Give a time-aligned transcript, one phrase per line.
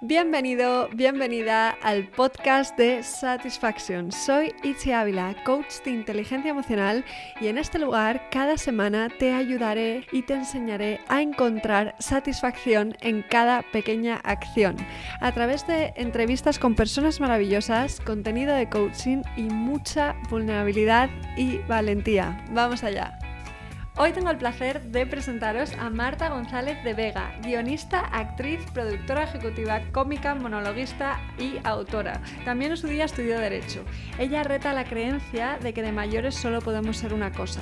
[0.00, 4.12] Bienvenido, bienvenida al podcast de Satisfaction.
[4.12, 7.04] Soy Itzi Ávila, coach de inteligencia emocional
[7.40, 13.22] y en este lugar cada semana te ayudaré y te enseñaré a encontrar satisfacción en
[13.22, 14.76] cada pequeña acción
[15.20, 22.40] a través de entrevistas con personas maravillosas, contenido de coaching y mucha vulnerabilidad y valentía.
[22.52, 23.18] Vamos allá.
[24.00, 29.80] Hoy tengo el placer de presentaros a Marta González de Vega, guionista, actriz, productora ejecutiva,
[29.90, 32.22] cómica, monologuista y autora.
[32.44, 33.84] También en su día estudió Derecho.
[34.16, 37.60] Ella reta la creencia de que de mayores solo podemos ser una cosa.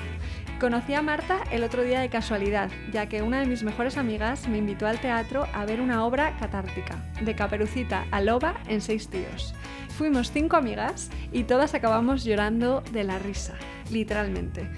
[0.60, 4.46] Conocí a Marta el otro día de casualidad, ya que una de mis mejores amigas
[4.46, 9.08] me invitó al teatro a ver una obra catártica, de Caperucita a Loba en seis
[9.08, 9.54] tíos.
[9.96, 13.54] Fuimos cinco amigas y todas acabamos llorando de la risa,
[13.90, 14.68] literalmente.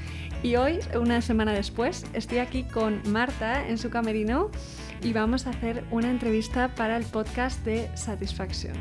[0.43, 4.51] Y hoy, una semana después, estoy aquí con Marta en su camerino
[5.03, 8.77] y vamos a hacer una entrevista para el podcast de Satisfacción.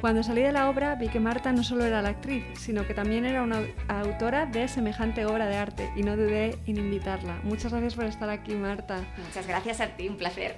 [0.00, 2.94] Cuando salí de la obra vi que Marta no solo era la actriz, sino que
[2.94, 7.40] también era una autora de semejante obra de arte y no dudé en invitarla.
[7.44, 9.04] Muchas gracias por estar aquí, Marta.
[9.18, 10.56] Muchas gracias a ti, un placer.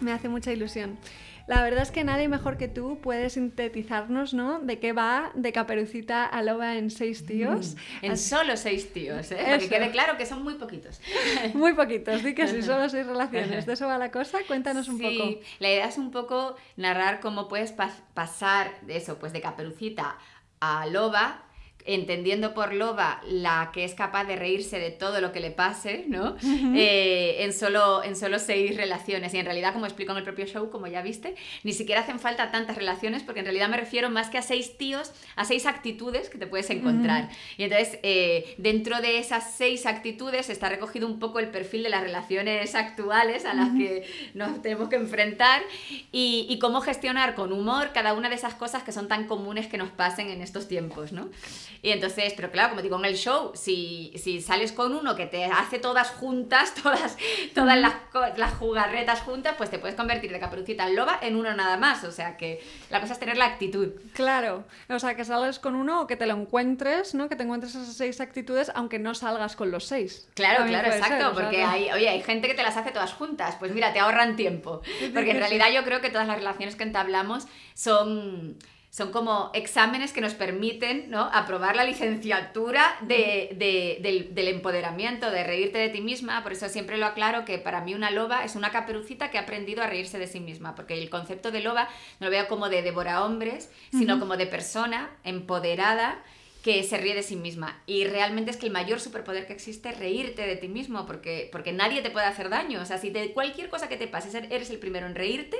[0.00, 0.98] Me hace mucha ilusión.
[1.46, 4.60] La verdad es que nadie mejor que tú puede sintetizarnos, ¿no?
[4.60, 7.74] De qué va de Caperucita a Loba en seis tíos.
[8.02, 9.36] Mm, en solo seis tíos, ¿eh?
[9.42, 11.00] Para que quede claro que son muy poquitos.
[11.54, 13.66] Muy poquitos, di que sí, solo seis relaciones.
[13.66, 14.38] ¿De eso va la cosa?
[14.46, 15.40] Cuéntanos un sí, poco.
[15.58, 20.16] La idea es un poco narrar cómo puedes pasar de eso, pues de Caperucita
[20.60, 21.44] a Loba
[21.86, 26.04] entendiendo por loba la que es capaz de reírse de todo lo que le pase,
[26.08, 26.36] ¿no?
[26.76, 29.34] Eh, en, solo, en solo seis relaciones.
[29.34, 32.18] Y en realidad, como explico en el propio show, como ya viste, ni siquiera hacen
[32.18, 35.66] falta tantas relaciones, porque en realidad me refiero más que a seis tíos, a seis
[35.66, 37.28] actitudes que te puedes encontrar.
[37.58, 41.90] Y entonces, eh, dentro de esas seis actitudes está recogido un poco el perfil de
[41.90, 45.62] las relaciones actuales a las que nos tenemos que enfrentar
[46.12, 49.66] y, y cómo gestionar con humor cada una de esas cosas que son tan comunes
[49.66, 51.28] que nos pasen en estos tiempos, ¿no?
[51.84, 55.26] Y entonces, pero claro, como digo en el show, si, si sales con uno que
[55.26, 57.18] te hace todas juntas, todas,
[57.54, 57.92] todas las,
[58.38, 62.02] las jugarretas juntas, pues te puedes convertir de caperucita en loba en uno nada más.
[62.04, 63.90] O sea que la cosa es tener la actitud.
[64.14, 67.28] Claro, o sea, que sales con uno o que te lo encuentres, ¿no?
[67.28, 70.26] Que te encuentres esas seis actitudes, aunque no salgas con los seis.
[70.32, 73.56] Claro, claro, exacto, porque hay, oye, hay gente que te las hace todas juntas.
[73.58, 74.80] Pues mira, te ahorran tiempo.
[75.12, 78.56] Porque en realidad yo creo que todas las relaciones que entablamos son
[78.94, 81.22] son como exámenes que nos permiten ¿no?
[81.32, 86.44] aprobar la licenciatura de, del, empoderamiento, de reírte de ti misma.
[86.44, 89.40] Por eso siempre lo aclaro que para mí una loba es una caperucita que ha
[89.40, 91.88] aprendido a reírse de sí misma, porque el concepto de loba
[92.20, 96.22] no lo veo como de devora hombres, sino como de persona empoderada
[96.62, 97.82] que se ríe de sí misma.
[97.86, 101.48] Y realmente es que el mayor superpoder que existe es reírte de ti mismo, porque,
[101.50, 102.80] porque nadie te puede hacer daño.
[102.80, 105.56] O sea, si de cualquier cosa que te pase eres el primero en reírte,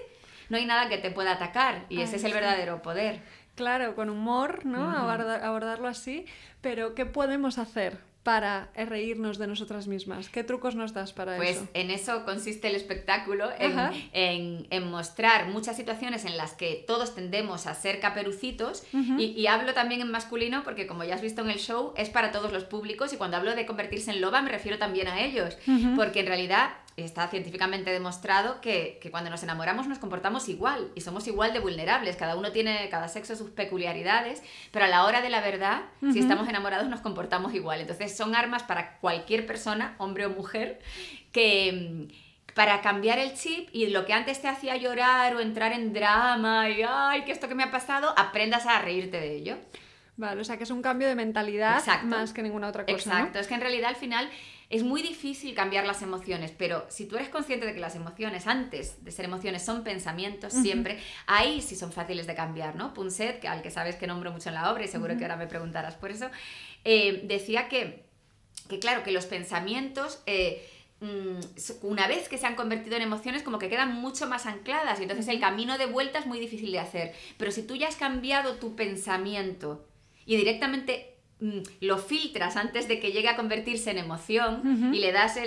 [0.49, 3.21] no hay nada que te pueda atacar y ese es el verdadero poder.
[3.55, 4.91] Claro, con humor, ¿no?
[4.91, 6.27] abordarlo así,
[6.61, 10.31] pero ¿qué podemos hacer para reírnos de nosotras mismas?
[10.31, 11.61] ¿Qué trucos nos das para pues eso?
[11.61, 17.15] Pues en eso consiste el espectáculo, en, en, mostrar muchas situaciones en las que todos
[17.15, 21.43] tendemos a ser caperucitos y, y, hablo también en masculino porque como ya has visto
[21.43, 24.41] en el show es para todos los públicos y cuando hablo de convertirse en loba
[24.41, 25.57] me refiero también a ellos,
[25.95, 31.27] porque en realidad está científicamente demostrado que, cuando nos enamoramos nos comportamos igual y somos
[31.27, 32.17] igual de vulnerables.
[32.17, 35.83] Cada uno tiene, cada sexo sus peculiaridades, pero a la hora de la verdad,
[36.13, 37.81] si estamos enamorados nos comportamos igual.
[37.81, 40.81] Entonces son armas para cualquier persona, hombre o mujer,
[41.33, 45.73] que mm, para cambiar el chip y lo que antes te hacía llorar o entrar
[45.73, 49.57] en drama y ay, que esto que me ha pasado, aprendas a reírte de ello.
[50.17, 52.95] Vale, o sea que es un cambio de mentalidad más que ninguna otra cosa.
[52.95, 54.31] Exacto, es que en realidad al final
[54.71, 58.47] es muy difícil cambiar las emociones, pero si tú eres consciente de que las emociones,
[58.47, 62.95] antes de ser emociones, son pensamientos siempre, ahí sí son fáciles de cambiar, ¿no?
[62.95, 65.37] Punset, que, al que sabes que nombro mucho en la obra y seguro que ahora
[65.37, 66.31] me preguntarás por eso,
[66.85, 68.05] eh, decía que,
[68.69, 70.23] que, claro, que los pensamientos...
[70.27, 70.67] Eh,
[71.01, 71.41] mm,
[71.83, 75.03] una vez que se han convertido en emociones, como que quedan mucho más ancladas y
[75.03, 77.13] entonces el camino de vuelta es muy difícil de hacer.
[77.37, 79.87] Pero si tú ya has cambiado tu pensamiento
[80.25, 81.14] y directamente
[81.81, 85.39] lo filtras antes de que llegue a convertirse en emoción y le das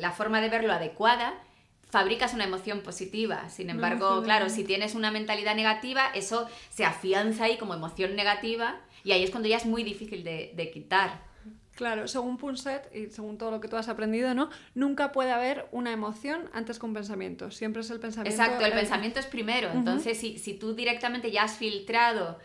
[0.00, 1.34] la forma de verlo adecuada,
[1.90, 3.48] fabricas una emoción positiva.
[3.48, 8.80] Sin embargo, claro, si tienes una mentalidad negativa, eso se afianza ahí como emoción negativa
[9.04, 11.26] y ahí es cuando ya es muy difícil de, quitar.
[11.74, 14.50] Claro, según Punset y según todo lo que tú has aprendido, ¿no?
[14.74, 17.52] Nunca puede haber una emoción antes que un pensamiento.
[17.52, 18.42] Siempre es el pensamiento.
[18.42, 19.70] Exacto, el, pensamiento es primero.
[19.72, 22.38] Entonces, si, si tú directamente ya has filtrado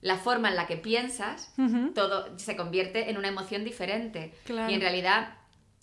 [0.00, 1.52] la forma en la que piensas,
[1.94, 4.32] todo se convierte en una emoción diferente.
[4.46, 5.34] Y en realidad,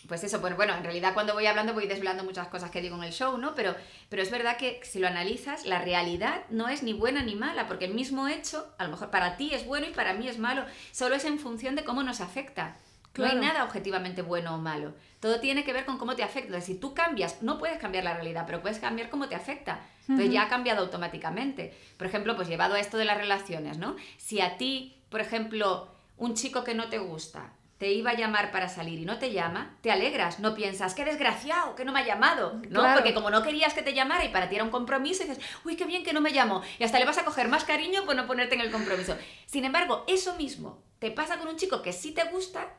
[0.07, 2.95] pues eso, bueno, bueno, en realidad cuando voy hablando voy desvelando muchas cosas que digo
[2.95, 3.55] en el show, ¿no?
[3.55, 3.75] Pero,
[4.09, 7.67] pero es verdad que si lo analizas, la realidad no es ni buena ni mala,
[7.67, 10.37] porque el mismo hecho, a lo mejor para ti es bueno y para mí es
[10.37, 12.77] malo, solo es en función de cómo nos afecta.
[13.17, 14.93] No hay nada objetivamente bueno o malo.
[15.25, 16.61] Todo tiene que ver con cómo te afecta.
[16.61, 19.79] si tú cambias, no puedes cambiar la realidad, pero puedes cambiar cómo te afecta.
[20.01, 21.75] Entonces ya ha cambiado automáticamente.
[21.97, 23.95] Por ejemplo, pues llevado a esto de las relaciones, ¿no?
[24.17, 25.87] Si a ti, por ejemplo,
[26.17, 29.31] un chico que no te gusta, te iba a llamar para salir y no te
[29.31, 32.85] llama, te alegras, no piensas, qué desgraciado, que no me ha llamado, ¿no?
[32.93, 35.75] Porque como no querías que te llamara y para ti era un compromiso, dices, uy,
[35.75, 38.15] qué bien que no me llamó, y hasta le vas a coger más cariño por
[38.15, 39.17] no ponerte en el compromiso.
[39.47, 42.69] Sin embargo, eso mismo te pasa con un chico que sí te gusta,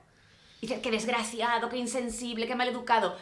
[0.61, 3.17] y dices, qué desgraciado, qué insensible, qué maleducado.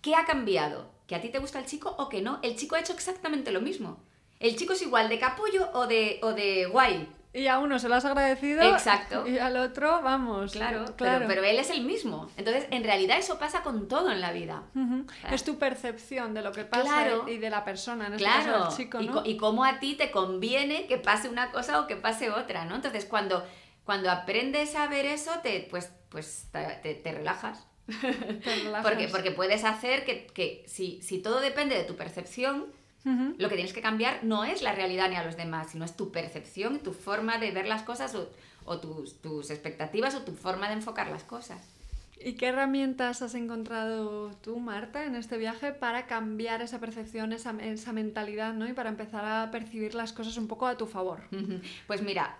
[0.00, 0.90] ¿Qué ha cambiado?
[1.06, 2.38] ¿Que a ti te gusta el chico o que no?
[2.42, 4.02] El chico ha hecho exactamente lo mismo.
[4.38, 7.06] El chico es igual de capullo o de, o de guay.
[7.32, 8.62] Y a uno se lo has agradecido.
[8.62, 9.26] Exacto.
[9.26, 10.52] Y al otro, vamos.
[10.52, 11.26] Claro, claro.
[11.28, 12.28] Pero, él es el mismo.
[12.36, 14.64] Entonces, en realidad eso pasa con todo en la vida.
[15.30, 18.64] es tu percepción de lo que pasa y de la persona, en este claro.
[18.64, 19.22] caso chico, ¿no?
[19.24, 22.74] Y, cómo a ti te conviene que pase una cosa o que pase otra, ¿no?
[22.74, 23.46] Entonces, cuando,
[23.84, 27.66] cuando aprendes a ver eso, te, pues, pues te, relajas.
[27.86, 28.86] Te relajas.
[28.86, 32.66] porque, porque puedes hacer que, que si, si todo depende de tu percepción,
[33.04, 35.96] lo que tienes que cambiar no es la realidad ni a los demás, sino es
[35.96, 38.14] tu percepción, tu forma de ver las cosas
[38.64, 41.66] o, tus, expectativas o tu forma de enfocar las cosas.
[42.22, 47.52] ¿Y qué herramientas has encontrado tú, Marta, en este viaje para cambiar esa percepción, esa,
[47.62, 48.68] esa mentalidad, ¿no?
[48.68, 51.22] Y para empezar a percibir las cosas un poco a tu favor.
[51.86, 52.36] Pues mira,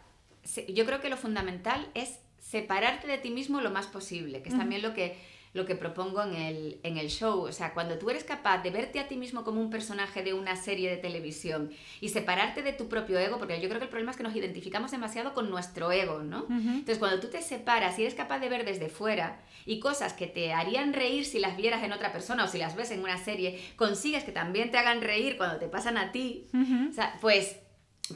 [0.68, 2.18] yo creo que lo fundamental es
[2.50, 5.16] separarte de ti mismo lo más posible, que es también lo que
[5.52, 7.40] lo que propongo en el, en el show.
[7.40, 10.32] O sea, cuando tú eres capaz de verte a ti mismo como un personaje de
[10.32, 13.90] una serie de televisión y separarte de tu propio ego, porque yo creo que el
[13.90, 16.46] problema es que nos identificamos demasiado con nuestro ego, ¿no?
[16.48, 20.28] Entonces, cuando tú te separas y eres capaz de ver desde fuera y cosas que
[20.28, 23.18] te harían reír si las vieras en otra persona o si las ves en una
[23.18, 26.46] serie, consigues que también te hagan reír cuando te pasan a ti,
[26.90, 27.56] o sea, pues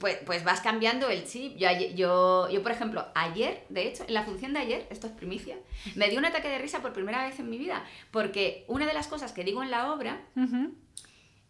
[0.00, 1.56] pues, pues vas cambiando el chip.
[1.56, 5.12] Yo, yo, yo, por ejemplo, ayer, de hecho, en la función de ayer, esto es
[5.12, 5.56] primicia,
[5.94, 8.94] me dio un ataque de risa por primera vez en mi vida, porque una de
[8.94, 10.20] las cosas que digo en la obra,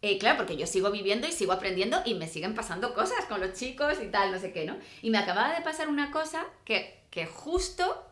[0.01, 3.39] eh, claro, porque yo sigo viviendo y sigo aprendiendo y me siguen pasando cosas con
[3.41, 4.77] los chicos y tal, no sé qué, ¿no?
[5.01, 8.05] Y me acababa de pasar una cosa que, que justo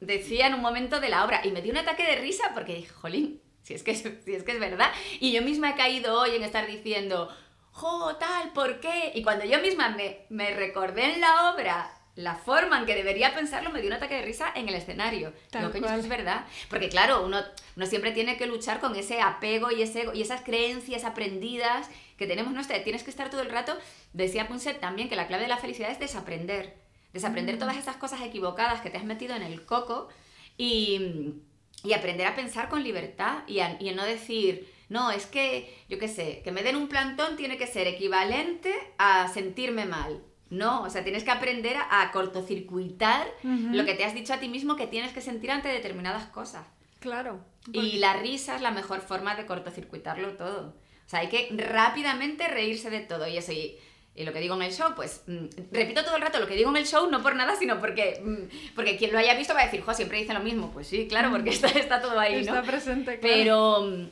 [0.00, 2.74] decía en un momento de la obra y me dio un ataque de risa porque
[2.74, 4.90] dije, jolín, si es que si es, que es verdad.
[5.20, 7.28] Y yo misma he caído hoy en estar diciendo
[7.78, 9.12] jo, tal, ¿por qué?
[9.14, 13.32] Y cuando yo misma me, me recordé en la obra la forma en que debería
[13.32, 15.32] pensarlo me dio un ataque de risa en el escenario.
[15.52, 16.46] Lo que es verdad.
[16.68, 17.38] Porque claro, uno,
[17.76, 22.26] uno siempre tiene que luchar con ese apego y, ese, y esas creencias aprendidas que
[22.26, 22.52] tenemos.
[22.52, 23.78] No tienes que estar todo el rato,
[24.12, 26.74] decía Punset también, que la clave de la felicidad es desaprender.
[27.12, 27.60] Desaprender mm.
[27.60, 30.08] todas esas cosas equivocadas que te has metido en el coco
[30.56, 31.34] y,
[31.84, 36.08] y aprender a pensar con libertad y, y no decir no, es que, yo qué
[36.08, 40.22] sé, que me den un plantón tiene que ser equivalente a sentirme mal.
[40.50, 44.48] No, o sea, tienes que aprender a, cortocircuitar lo que te has dicho a ti
[44.48, 46.66] mismo que tienes que sentir ante determinadas cosas.
[47.00, 47.40] Claro.
[47.72, 50.74] Y la risa es la mejor forma de cortocircuitarlo todo.
[51.06, 53.28] O sea, hay que rápidamente reírse de todo.
[53.28, 53.78] Y eso, y,
[54.16, 56.70] lo que digo en el show, pues mm, repito todo el rato lo que digo
[56.70, 59.60] en el show, no por nada, sino porque, mm, porque quien lo haya visto va
[59.60, 60.70] a decir, jo, siempre dice lo mismo.
[60.72, 62.56] Pues sí, claro, porque está, está todo ahí, ¿no?
[62.56, 63.34] Está presente, claro.
[63.36, 64.08] Pero mm,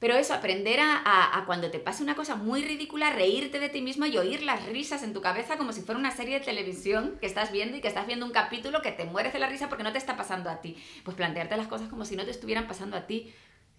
[0.00, 4.06] pero eso, aprender a, cuando te pase una cosa muy ridícula, reírte de ti mismo
[4.06, 7.26] y oír las risas en tu cabeza como si fuera una serie de televisión que
[7.26, 9.84] estás viendo y que estás viendo un capítulo que te mueres de la risa porque
[9.84, 10.82] no te está pasando a ti.
[11.04, 13.30] Pues plantearte las cosas como si no te estuvieran pasando a ti.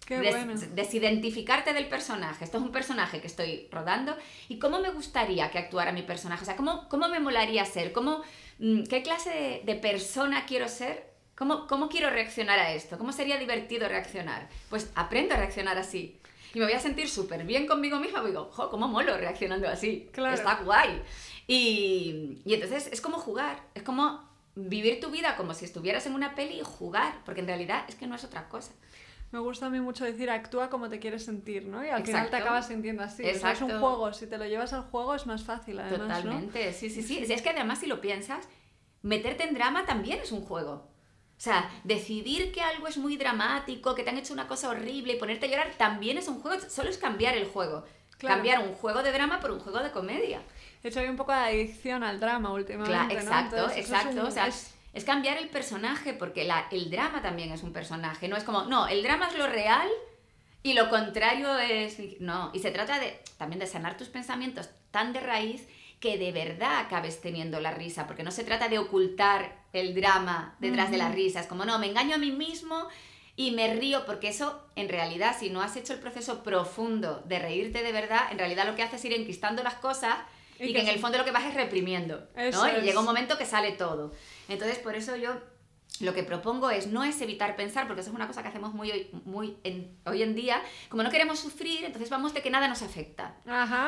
[0.06, 0.54] Qué bueno.
[0.74, 2.44] Desidentificarte del personaje.
[2.44, 4.16] Esto es un personaje que estoy rodando.
[4.48, 6.42] ¿Y cómo me gustaría que actuara mi personaje?
[6.42, 7.92] O sea, ¿cómo, cómo me molaría ser?
[7.92, 8.22] ¿Cómo,
[8.60, 11.11] mm, ¿Qué clase de, de persona quiero ser
[11.42, 12.96] ¿Cómo, ¿Cómo quiero reaccionar a esto?
[12.96, 14.48] ¿Cómo sería divertido reaccionar?
[14.70, 16.20] Pues aprendo a reaccionar así.
[16.54, 18.22] Y me voy a sentir súper bien conmigo misma.
[18.22, 20.08] Y digo, jo, ¿cómo molo reaccionando así?
[20.12, 20.36] Claro.
[20.36, 21.02] Está guay.
[21.48, 23.60] Y, y entonces es como jugar.
[23.74, 24.22] Es como
[24.54, 27.12] vivir tu vida como si estuvieras en una peli y jugar.
[27.24, 28.70] Porque en realidad es que no es otra cosa.
[29.32, 31.84] Me gusta a mí mucho decir actúa como te quieres sentir, ¿no?
[31.84, 33.24] Y al final te acabas sintiendo así.
[33.26, 36.22] es un juego, si te lo llevas al juego es más fácil, además.
[36.22, 37.18] Totalmente, sí, sí, sí.
[37.28, 38.48] es que además, si lo piensas,
[39.02, 40.91] meterte en drama también es un juego.
[41.42, 45.14] O sea, decidir que algo es muy dramático, que te han hecho una cosa horrible
[45.14, 47.84] y ponerte a llorar también es un juego, solo es cambiar el juego.
[48.16, 50.40] Cambiar un juego de drama por un juego de comedia.
[50.84, 53.14] De hecho, hay un poco de adicción al drama últimamente.
[53.14, 54.24] exacto, exacto.
[54.24, 55.04] o sea, es...
[55.04, 58.28] cambiar el personaje, porque la, el drama también es un personaje.
[58.28, 59.88] No es como, no, el drama es lo real
[60.62, 61.98] y lo contrario es.
[62.20, 65.66] No, y se trata de también de sanar tus pensamientos tan de raíz
[65.98, 70.56] que de verdad acabes teniendo la risa, porque no se trata de ocultar el drama
[70.58, 72.88] detrás de la risa, es como, no, me engaño a mí mismo
[73.36, 77.38] y me río porque eso, en realidad, si no has hecho el proceso profundo de
[77.38, 80.16] reírte de verdad, en realidad lo que haces es ir enquistando las cosas
[80.58, 82.78] y, que, en el fondo lo que vas es reprimiendo, ¿no?
[82.78, 84.12] Y llega un momento que sale todo.
[84.48, 85.34] Entonces, por eso yo
[86.00, 88.74] lo que propongo es no es evitar pensar, porque eso es una cosa que hacemos
[88.74, 92.50] muy, hoy, muy en, hoy en día, como no queremos sufrir, entonces vamos de que
[92.50, 93.36] nada nos afecta.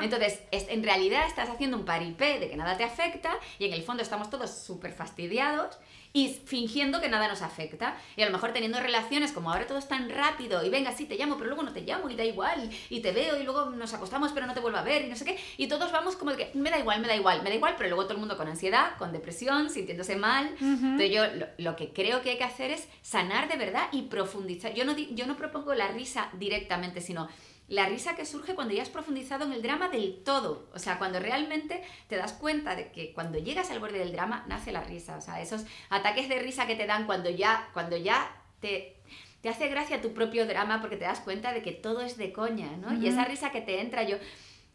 [0.03, 3.73] Entonces, es, en realidad estás haciendo un paripé de que nada te afecta y en
[3.73, 5.79] el fondo estamos todos súper fastidiados
[6.17, 7.97] y fingiendo que nada nos afecta.
[8.17, 11.07] Y a lo mejor teniendo relaciones como ahora todo es tan rápido y venga, sí,
[11.07, 13.71] te llamo, pero luego no te llamo y da igual y te veo y luego
[13.71, 15.39] nos acostamos pero no te vuelvo a ver y no sé qué.
[15.57, 17.75] Y todos vamos como de que me da igual, me da igual, me da igual,
[17.77, 20.55] pero luego todo el mundo con ansiedad, con depresión, sintiéndose mal.
[20.61, 21.25] Entonces yo
[21.59, 24.73] lo, que creo que hay que hacer es sanar de verdad y profundizar.
[24.73, 27.29] Yo no, yo no propongo la risa directamente, sino
[27.69, 30.69] la risa que surge cuando ya has profundizado en el drama del todo.
[30.75, 34.45] O sea, cuando realmente te das cuenta de que cuando llegas al borde del drama
[34.49, 35.17] nace la risa.
[35.17, 38.31] O sea, esos ataques de risa que te dan cuando ya, cuando ya
[38.61, 38.97] te,
[39.41, 42.33] te hace gracia tu propio drama porque te das cuenta de que todo es de
[42.33, 42.93] coña, ¿no?
[42.95, 44.19] Y esa risa que te entra, yo,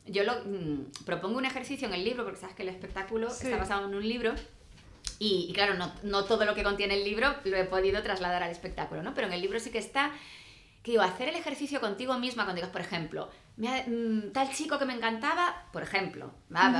[0.08, 3.56] yo lo, mm, propongo un ejercicio en el libro, porque sabes que el espectáculo está
[3.56, 4.34] basado en un libro.
[5.20, 8.42] Y, y, claro, no, no todo lo que contiene el libro lo he podido trasladar
[8.42, 9.14] al espectáculo, ¿no?
[9.14, 10.14] Pero en el libro sí que está
[10.82, 14.86] que digo, hacer el ejercicio contigo misma cuando digas, por ejemplo, mm, tal chico que
[14.86, 16.34] me encantaba, por ejemplo,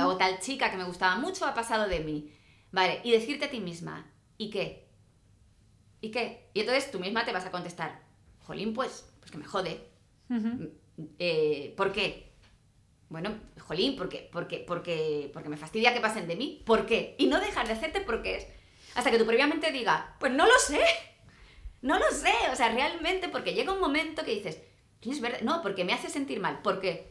[0.06, 2.32] o tal chica que me gustaba mucho ha pasado de mí,
[2.72, 3.00] ¿vale?
[3.04, 4.88] Y decirte a ti misma, ¿y qué?
[6.00, 6.48] ¿Y qué?
[6.54, 8.02] Y entonces tú misma te vas a contestar,
[8.40, 9.86] jolín, pues, pues que me jode.
[10.28, 10.64] Mm,
[11.18, 12.32] eh, ¿Por qué?
[13.10, 14.28] Bueno, jolín, ¿por qué?
[14.32, 16.62] Porque, porque, porque me fastidia que pasen de mí.
[16.64, 17.16] ¿Por qué?
[17.18, 18.46] Y no dejar de hacerte porque es.
[18.94, 20.80] Hasta que tú previamente digas, pues no lo sé.
[21.82, 24.60] No lo sé, o sea, realmente, porque llega un momento que dices,
[25.02, 25.40] es verdad?
[25.42, 27.10] No, porque me hace sentir mal, ¿por qué?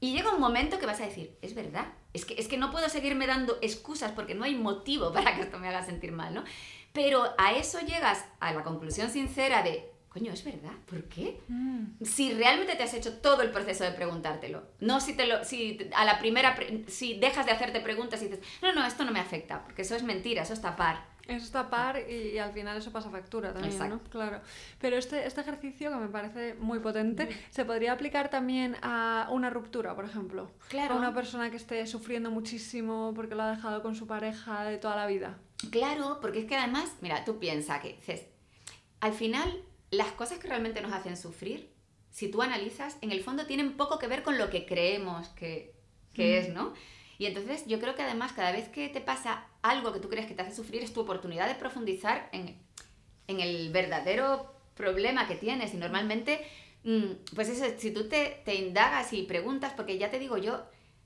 [0.00, 2.72] Y llega un momento que vas a decir, es verdad, es que, es que no
[2.72, 6.34] puedo seguirme dando excusas porque no hay motivo para que esto me haga sentir mal,
[6.34, 6.44] ¿no?
[6.92, 11.40] Pero a eso llegas a la conclusión sincera de, coño, es verdad, ¿por qué?
[11.46, 12.04] Mm.
[12.04, 15.78] Si realmente te has hecho todo el proceso de preguntártelo, no si te lo, si
[15.94, 16.56] a la primera,
[16.88, 19.94] si dejas de hacerte preguntas y dices, no, no, esto no me afecta, porque eso
[19.94, 21.11] es mentira, eso es tapar.
[21.28, 24.00] Eso es tapar y, al final eso pasa factura también, ¿no?
[24.10, 24.40] Claro.
[24.80, 29.48] Pero este, este ejercicio que me parece muy potente, ¿se podría aplicar también a una
[29.48, 30.50] ruptura, por ejemplo?
[30.68, 30.94] Claro.
[30.94, 34.78] A una persona que esté sufriendo muchísimo porque lo ha dejado con su pareja de
[34.78, 35.38] toda la vida.
[35.70, 37.98] Claro, porque es que además, mira, tú piensas que
[39.00, 41.70] al final las cosas que realmente nos hacen sufrir,
[42.10, 45.74] si tú analizas, en el fondo tienen poco que ver con lo que creemos que,
[46.12, 46.72] que es, ¿no?
[47.18, 50.26] Y entonces yo creo que además cada vez que te pasa algo que tú crees
[50.26, 52.60] que te hace sufrir es tu oportunidad de profundizar en,
[53.26, 55.72] el verdadero problema que tienes.
[55.72, 56.44] Y normalmente,
[56.84, 60.64] mm, pues eso, si tú te, te indagas y preguntas, porque ya te digo yo,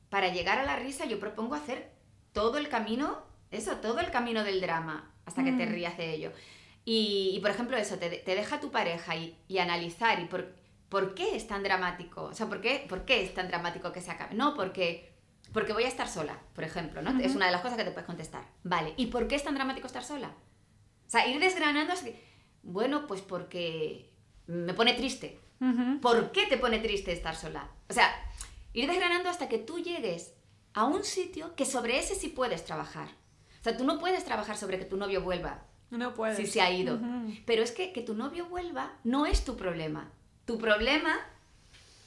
[0.09, 1.93] para llegar a la risa yo propongo hacer
[2.33, 5.71] todo el camino, eso, todo el camino del drama, hasta que te mm.
[5.71, 6.33] rías de ello.
[6.85, 10.55] Y, por ejemplo, eso, te, te, deja tu pareja y, y analizar y por,
[10.89, 14.01] por qué es tan dramático, o sea, ¿por qué, por qué es tan dramático que
[14.01, 14.35] se acabe.
[14.35, 15.16] No, porque
[15.53, 17.19] porque voy a estar sola, por ejemplo, ¿no?
[17.21, 18.45] Es una de las cosas que te puedes contestar.
[18.63, 20.29] Vale, ¿y por qué es tan dramático estar sola?
[21.07, 22.23] O sea, ir desgranando es que,
[22.63, 24.13] bueno, pues porque
[24.47, 25.41] me pone triste.
[26.03, 27.71] ¿Por qué te pone triste estar sola?
[27.89, 28.15] O sea,
[28.73, 30.35] ir desgranando hasta que tú llegues
[30.75, 33.09] a un sitio que sobre ese sí puedes trabajar.
[33.61, 35.65] O sea, tú no puedes trabajar sobre que tu novio vuelva.
[35.91, 36.37] No puedes.
[36.37, 37.01] Si se ha ido.
[37.47, 40.13] Pero es que que tu novio vuelva no es tu problema.
[40.45, 41.19] Tu problema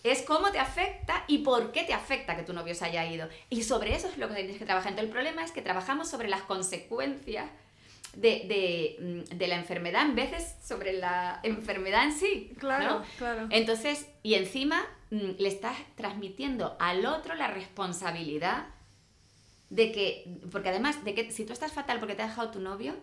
[0.03, 3.27] es cómo te afecta y por qué te afecta que tu novio se haya ido.
[3.49, 4.91] Y sobre eso es lo que tienes que trabajar.
[4.91, 7.49] Entonces, el problema es que trabajamos sobre las consecuencias
[8.15, 12.53] de, mm, la enfermedad en vez de sobre la enfermedad en sí.
[12.57, 13.47] Claro, claro.
[13.49, 18.67] Entonces, y encima mm, le estás transmitiendo al otro la responsabilidad
[19.69, 22.59] de que, porque además, de que si tú estás fatal porque te ha dejado tu
[22.59, 22.95] novio,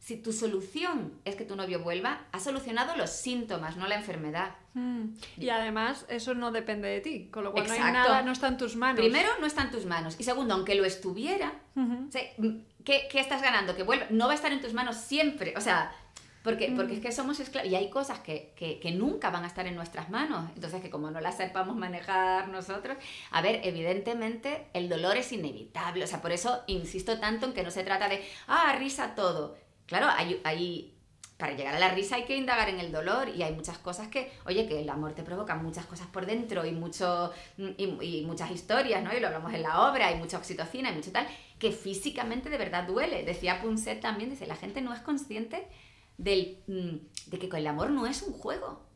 [0.00, 4.54] si tu solución es que tu novio vuelva, has solucionado los síntomas, no la enfermedad.
[4.72, 5.10] Mm.
[5.36, 8.48] Y además, eso no depende de ti, con lo cual no hay nada, no está
[8.48, 8.98] en tus manos.
[8.98, 10.16] Primero, no está en tus manos.
[10.18, 11.52] Y segundo, aunque lo estuviera,
[12.82, 13.76] ¿qué, estás ganando?
[13.76, 14.06] Que vuelva.
[14.08, 15.52] No va a estar en tus manos siempre.
[15.58, 15.92] O sea,
[16.42, 17.02] porque, porque es mm.
[17.02, 20.50] que somos esclavos y hay cosas que, que, nunca van a estar en nuestras manos.
[20.54, 22.96] Entonces, que como no las sepamos manejar nosotros,
[23.32, 26.04] a ver, evidentemente el dolor es inevitable.
[26.04, 29.56] O sea, por eso insisto tanto en que no se trata de, ah, risa todo
[29.90, 30.06] claro,
[30.44, 30.94] hay,
[31.36, 34.06] para llegar a la risa hay que indagar en el dolor y hay muchas cosas
[34.08, 38.52] que, oye, que el amor te provoca muchas cosas por dentro y, mucho, y, muchas
[38.52, 39.12] historias, ¿no?
[39.12, 41.26] Y lo hablamos en la obra, hay mucha oxitocina y mucho tal,
[41.58, 43.24] que físicamente de verdad duele.
[43.24, 45.66] Decía Punset también, dice, la gente no es consciente
[46.18, 48.86] del, mm, de que el amor no es un juego.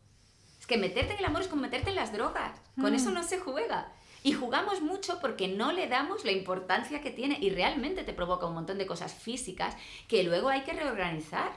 [0.61, 2.57] Es que meterte en el amor es como meterte en las drogas.
[2.77, 2.97] Con mm.
[2.97, 3.93] eso no se juega.
[4.25, 8.47] Y jugamos mucho porque no le damos la importancia que tiene y realmente te provoca
[8.47, 9.77] un montón de cosas físicas
[10.09, 11.53] que luego hay que reorganizar.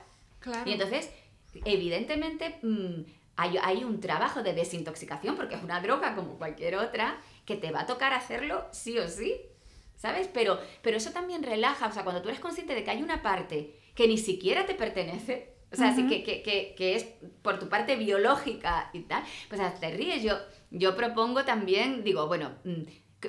[0.66, 1.10] Y entonces,
[1.64, 3.06] evidentemente mm,
[3.38, 7.72] hay, hay un trabajo de desintoxicación, porque es una droga como cualquier otra, que te
[7.72, 9.40] va a tocar hacerlo sí o sí.
[9.96, 10.30] ¿Sabes?
[10.32, 13.22] Pero, pero eso también relaja, o sea, cuando tú eres consciente de que hay una
[13.22, 17.06] parte que ni siquiera te pertenece, o sea, así que, que, que, que, es
[17.42, 20.22] por tu parte biológica y tal, pues te ríes.
[20.22, 20.38] Yo,
[20.72, 22.84] yo propongo también, digo, bueno, mm,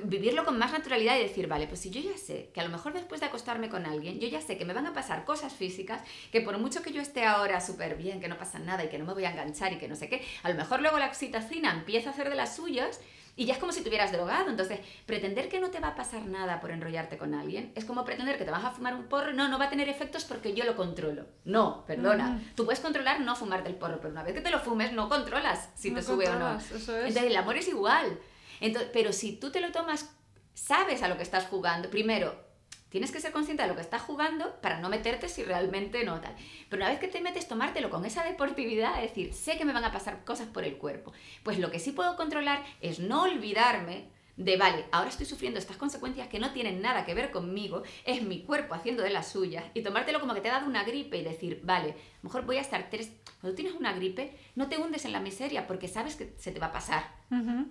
[0.05, 2.71] vivirlo con más naturalidad y decir, vale, pues si yo ya sé que a lo
[2.71, 5.55] mejor después de acostarme con alguien, yo ya sé que me van a pasar cosas
[5.55, 8.89] físicas, que por mucho que yo esté ahora súper bien, que no pasa nada y
[8.89, 10.99] que no me voy a enganchar y que no sé qué, a lo mejor luego
[10.99, 13.01] la oxitocina empieza a hacer de las suyas
[13.39, 14.51] y ya es como si te hubieras drogado.
[14.51, 18.05] Entonces, pretender que no te va a pasar nada por enrollarte con alguien es como
[18.05, 19.33] pretender que te vas a fumar un porro.
[19.33, 21.25] No, no va a tener efectos porque yo lo controlo.
[21.45, 22.43] No, perdona.
[22.57, 25.09] Tú puedes controlar no fumarte el porro, pero una vez que te lo fumes, no
[25.09, 26.51] controlas si te sube o no.
[26.51, 28.19] Entonces, el amor es igual.
[28.61, 30.11] Entonces, pero si tú te lo tomas,
[30.55, 31.91] sabes a lo que estás jugando.
[31.91, 32.48] Primero,
[32.89, 36.21] Tienes que ser consciente de lo que estás jugando para no meterte si realmente no
[36.21, 36.35] tal.
[36.69, 39.73] Pero una vez que te metes, tomártelo con esa deportividad, es decir, sé que me
[39.73, 41.13] van a pasar cosas por el cuerpo.
[41.43, 45.77] Pues lo que sí puedo controlar es no olvidarme de, vale, ahora estoy sufriendo estas
[45.77, 49.65] consecuencias que no tienen nada que ver conmigo, es mi cuerpo haciendo de las suyas,
[49.75, 52.61] y tomártelo como que te ha dado una gripe y decir, vale, mejor voy a
[52.61, 53.11] estar tres...
[53.41, 56.61] Cuando tienes una gripe, no te hundes en la miseria porque sabes que se te
[56.61, 57.05] va a pasar,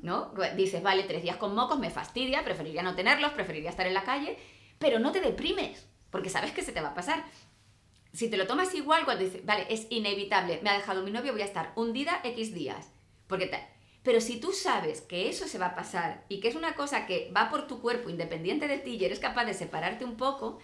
[0.01, 0.33] ¿no?
[0.55, 4.03] Dices, vale, tres días con mocos me fastidia, preferiría no tenerlos, preferiría estar en la
[4.03, 4.37] calle,
[4.79, 7.25] pero no te deprimes, porque sabes que se te va a pasar.
[8.13, 11.33] Si te lo tomas igual cuando dices, vale, es inevitable, me ha dejado mi novio,
[11.33, 12.89] voy a estar hundida X días,
[13.27, 13.51] porque
[14.03, 17.05] Pero si tú sabes que eso se va a pasar y que es una cosa
[17.05, 20.59] que va por tu cuerpo independiente de ti y eres capaz de separarte un poco,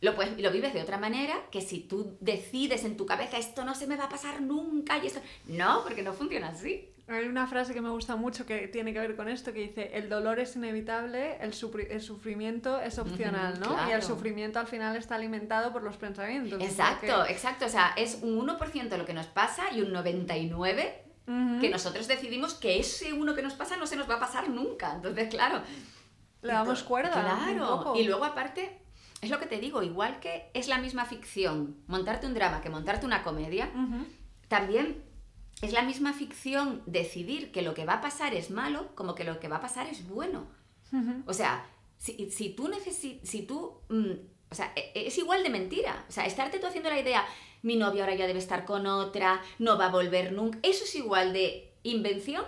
[0.00, 3.64] lo, puedes, lo vives de otra manera que si tú decides en tu cabeza esto
[3.64, 5.20] no se me va a pasar nunca y esto...
[5.46, 6.92] No, porque no funciona así.
[7.08, 9.92] Hay una frase que me gusta mucho que tiene que ver con esto, que dice,
[9.94, 11.54] el dolor es inevitable, el,
[11.90, 13.88] el sufrimiento es opcional, ¿no?
[13.88, 16.60] Y el sufrimiento al final está alimentado por los pensamientos.
[16.60, 17.66] Exacto, exacto.
[17.66, 22.54] O sea, es un 1% lo que nos pasa y un 99% que nosotros decidimos
[22.54, 24.94] que ese uno que nos pasa no se nos va a pasar nunca.
[24.94, 25.62] Entonces, claro.
[26.42, 27.10] Le damos cuerda.
[27.10, 27.94] Claro.
[27.96, 28.80] Y luego aparte,
[29.20, 32.70] es lo que te digo, igual que es la misma ficción, montarte un drama que
[32.70, 33.70] montarte una comedia,
[34.48, 35.02] también
[35.62, 39.24] es la misma ficción decidir que lo que va a pasar es malo como que
[39.24, 40.46] lo que va a pasar es bueno.
[41.26, 41.66] O sea,
[41.98, 44.12] si, si tú necesitas, si tú, mm,
[44.50, 46.04] o sea, e, e, es igual de mentira.
[46.08, 47.24] O sea, estarte tú haciendo la idea,
[47.62, 50.94] mi novia ahora ya debe estar con otra, no va a volver nunca, eso es
[50.94, 52.44] igual de invención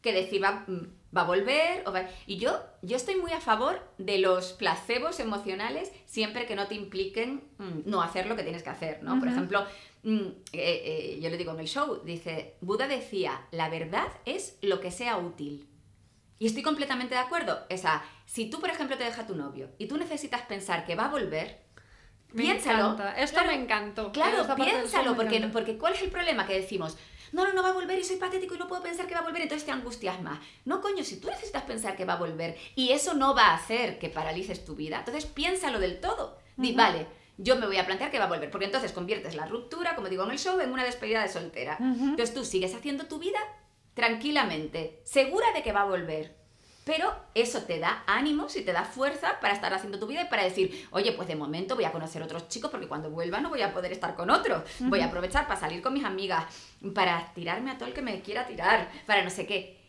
[0.00, 1.82] que decir va, mm, va a volver.
[1.86, 2.06] O va...
[2.26, 6.74] Y yo, yo estoy muy a favor de los placebos emocionales siempre que no te
[6.74, 9.18] impliquen mm, no hacer lo que tienes que hacer, ¿no?
[9.18, 9.66] Por ejemplo,
[10.06, 14.80] eh, eh, yo le digo en el show, dice, Buda decía, la verdad es lo
[14.80, 15.68] que sea útil.
[16.38, 17.58] Y estoy completamente de acuerdo.
[17.68, 20.94] O sea, si tú, por ejemplo, te deja tu novio y tú necesitas pensar que
[20.94, 21.60] va a volver,
[22.34, 22.96] piénsalo.
[23.16, 24.12] Esto me encantó.
[24.12, 26.96] Claro, piénsalo, porque, porque ¿cuál es el problema que decimos?
[27.32, 29.20] No, no, no va a volver y soy patético y no puedo pensar que va
[29.20, 30.38] a volver, entonces te angustias más.
[30.64, 33.56] No, coño, si tú necesitas pensar que va a volver y eso no va a
[33.56, 36.38] hacer que paralices tu vida, entonces piénsalo del todo.
[36.56, 37.06] Di, vale,
[37.38, 40.08] yo me voy a plantear que va a volver, porque entonces conviertes la ruptura, como
[40.08, 41.76] digo en el show, en una despedida de soltera.
[41.78, 43.38] Entonces tú sigues haciendo tu vida
[43.94, 46.36] tranquilamente, segura de que va a volver.
[46.84, 50.28] Pero eso te da ánimos y te da fuerza para estar haciendo tu vida y
[50.28, 53.48] para decir, oye, pues de momento voy a conocer otros chicos porque cuando vuelva no
[53.48, 54.62] voy a poder estar con otros.
[54.78, 56.44] Voy a aprovechar para salir con mis amigas,
[56.94, 59.80] para tirarme a todo el que me quiera tirar, para no sé qué.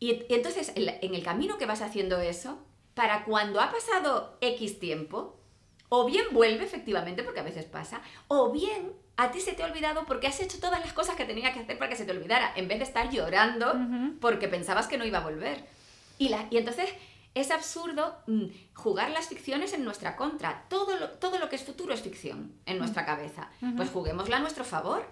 [0.00, 2.58] Y, entonces, en el camino que vas haciendo eso,
[2.94, 5.43] para cuando ha pasado X tiempo,
[5.88, 9.66] o bien vuelve efectivamente, porque a veces pasa, o bien a ti se te ha
[9.66, 12.12] olvidado porque has hecho todas las cosas que tenía que hacer para que se te
[12.12, 13.74] olvidara, en vez de estar llorando
[14.20, 15.64] porque pensabas que no iba a volver.
[16.18, 16.90] Y, la, y entonces
[17.34, 18.44] es absurdo mm,
[18.74, 20.64] jugar las ficciones en nuestra contra.
[20.68, 23.50] Todo lo, todo lo que es futuro es ficción en nuestra cabeza.
[23.76, 25.06] Pues juguémosla a nuestro favor.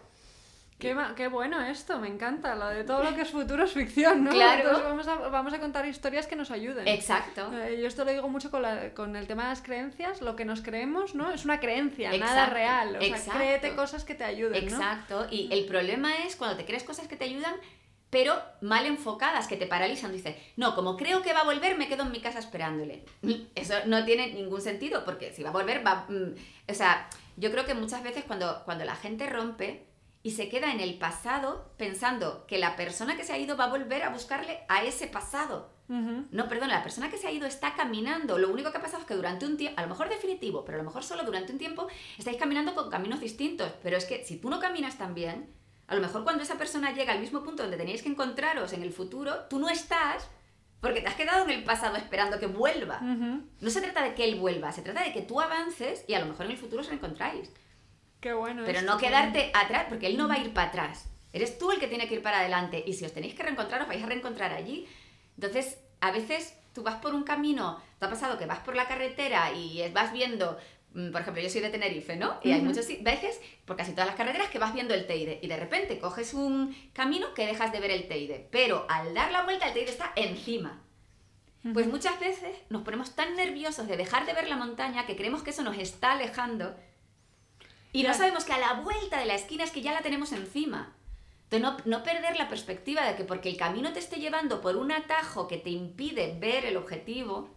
[0.83, 2.57] Qué, bueno esto, me encanta.
[2.57, 4.31] Lo de todo lo que es futuro es ficción, ¿no?
[4.33, 4.63] Claro.
[4.63, 6.89] Entonces vamos a, vamos a contar historias que nos ayuden.
[6.89, 7.53] Exacto.
[7.57, 10.21] Eh, yo esto lo digo mucho con, la, con, el tema de las creencias.
[10.23, 11.31] Lo que nos creemos, ¿no?
[11.31, 12.97] Es una creencia, nada real.
[12.97, 15.29] O sea, créete cosas que te ayuden, Exacto.
[15.31, 17.55] Y el problema es cuando te crees cosas que te ayudan,
[18.11, 20.11] pero mal enfocadas, que te paralizan.
[20.11, 23.05] Dices, no, como creo que va a volver, me quedo en mi casa esperándole.
[23.55, 26.07] Eso no tiene ningún sentido, porque si va a volver, va...
[26.09, 26.35] Mm,
[26.69, 29.92] o sea, yo creo que muchas veces cuando, cuando la gente rompe
[30.23, 33.65] y se queda en el pasado pensando que la persona que se ha ido va
[33.65, 35.71] a volver a buscarle a ese pasado.
[35.89, 38.39] No, perdón, la persona que se ha ido está caminando.
[38.39, 40.79] Lo único que ha pasado es que durante un tiempo, a lo mejor definitivo, pero
[40.79, 43.73] a lo mejor solo durante un tiempo, estáis caminando con caminos distintos.
[43.83, 45.53] Pero es que si tú no caminas tan bien,
[45.89, 48.83] a lo mejor cuando esa persona llega al mismo punto donde tenéis que encontraros en
[48.83, 50.31] el futuro, tú no estás
[50.81, 53.01] porque te has quedado en el pasado esperando que vuelva.
[53.01, 56.21] No se trata de que él vuelva, se trata de que tú avances y a
[56.21, 57.53] lo mejor en el futuro os encontráis.
[58.23, 58.63] Qué bueno.
[58.65, 61.09] Pero no quedarte atrás, porque él no va a ir para atrás.
[61.33, 62.83] Eres tú el que tiene que ir para adelante.
[62.87, 64.87] Y si os tenéis que reencontrar, os vais a reencontrar allí.
[65.35, 68.87] Entonces, a veces tú vas por un camino, te ha pasado que vas por la
[68.87, 70.57] carretera y vas viendo,
[70.95, 72.39] mm, por ejemplo, yo soy de Tenerife, ¿no?
[72.45, 75.41] Y hay muchas veces, por casi todas las carreteras, que vas viendo el Teide.
[75.43, 78.47] Y de repente coges un camino que dejas de ver el Teide.
[78.53, 80.81] Pero al dar la vuelta, el Teide está encima.
[81.73, 85.43] Pues muchas veces nos ponemos tan nerviosos de dejar de ver la montaña que creemos
[85.43, 86.77] que eso nos está alejando
[87.93, 90.33] y no sabemos que a la vuelta de la esquina es que ya la tenemos
[90.33, 90.95] encima.
[91.51, 94.77] Entonces, no, no perder la perspectiva de que porque el camino te esté llevando por
[94.77, 97.51] un atajo que te impide ver el objetivo,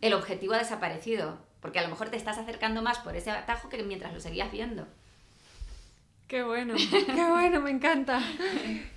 [0.00, 1.38] el objetivo ha desaparecido.
[1.60, 4.52] Porque a lo mejor te estás acercando más por ese atajo que mientras lo seguías
[4.52, 4.86] viendo.
[6.28, 8.20] Qué bueno, qué bueno, me encanta.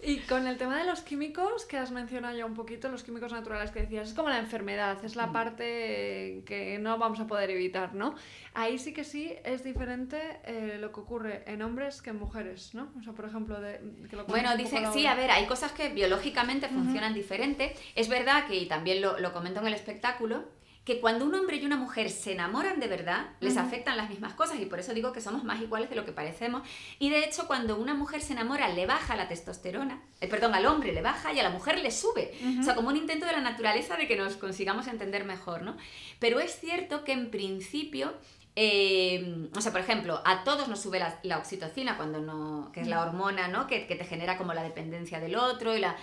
[0.01, 3.31] Y con el tema de los químicos, que has mencionado ya un poquito, los químicos
[3.31, 5.33] naturales que decías, es como la enfermedad, es la Mm.
[5.33, 8.15] parte que no vamos a poder evitar, ¿no?
[8.55, 12.73] Ahí sí que sí es diferente eh, lo que ocurre en hombres que en mujeres,
[12.73, 12.91] ¿no?
[12.99, 15.89] O sea, por ejemplo, de, que lo Bueno, dicen, sí, a ver, hay cosas que
[15.89, 17.75] biológicamente funcionan diferente.
[17.93, 20.45] Es verdad que, y también lo, lo comento en el espectáculo,
[20.89, 24.33] que cuando un hombre y una mujer se enamoran de verdad, les afectan las mismas
[24.33, 26.63] cosas y por eso digo que somos más iguales de lo que parecemos.
[26.97, 30.65] Y de hecho, cuando una mujer se enamora, le baja la testosterona, eh, perdón, al
[30.65, 32.33] hombre le baja y a la mujer le sube.
[32.59, 35.77] O sea, como un intento de la naturaleza de que nos consigamos entender mejor, ¿no?
[36.17, 38.15] Pero es cierto que en principio
[38.55, 42.81] eh, o sea, por ejemplo, a todos nos sube la, la oxitocina, cuando no, que
[42.81, 43.67] es la hormona ¿no?
[43.67, 45.77] que, que te genera como la dependencia del otro.
[45.77, 45.95] Y la,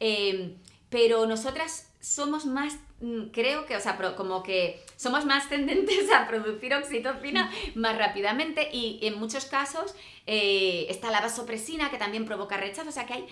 [0.00, 0.58] eh,
[0.90, 6.28] pero nosotras somos más, mm, creo que, o sea, como que somos más tendentes a
[6.28, 9.94] producir oxitocina más rápidamente y en muchos casos
[10.26, 12.90] eh, está la vasopresina que también provoca rechazo.
[12.90, 13.26] O sea, que hay,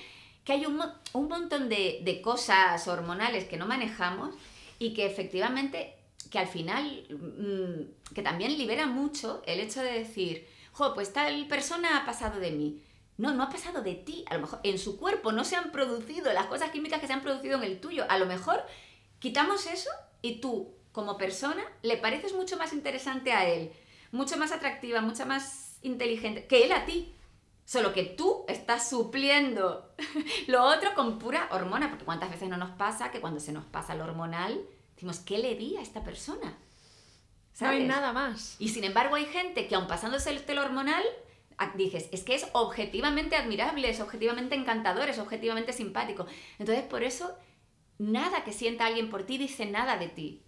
[0.44, 0.80] que hay un,
[1.12, 4.34] un montón de, de cosas hormonales que no manejamos
[4.78, 5.94] y que efectivamente
[6.30, 11.46] que al final, mm, que también libera mucho el hecho de decir, jo, pues tal
[11.46, 12.80] persona ha pasado de mí.
[13.22, 14.24] No, no ha pasado de ti.
[14.28, 17.12] A lo mejor en su cuerpo no se han producido las cosas químicas que se
[17.12, 18.04] han producido en el tuyo.
[18.08, 18.60] A lo mejor
[19.20, 19.90] quitamos eso
[20.22, 23.70] y tú, como persona, le pareces mucho más interesante a él,
[24.10, 27.14] mucho más atractiva, mucho más inteligente que él a ti.
[27.64, 29.94] Solo que tú estás supliendo
[30.48, 33.64] lo otro con pura hormona, porque cuántas veces no nos pasa que cuando se nos
[33.66, 34.60] pasa lo hormonal,
[34.96, 36.58] decimos, ¿qué le di a esta persona?
[37.60, 38.56] No hay nada más.
[38.58, 41.04] Y sin embargo hay gente que aun pasándose el telo hormonal,
[41.76, 46.26] dices, es que es objetivamente admirable, es objetivamente encantador, es objetivamente simpático.
[46.58, 47.34] Entonces por eso,
[47.98, 50.42] nada que sienta alguien por ti dice nada de ti.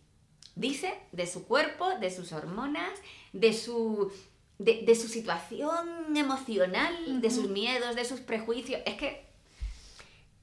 [0.57, 2.93] Dice de su cuerpo, de sus hormonas,
[3.33, 4.13] de su,
[4.59, 8.81] de, de su situación emocional, de sus miedos, de sus prejuicios.
[8.87, 9.27] Es que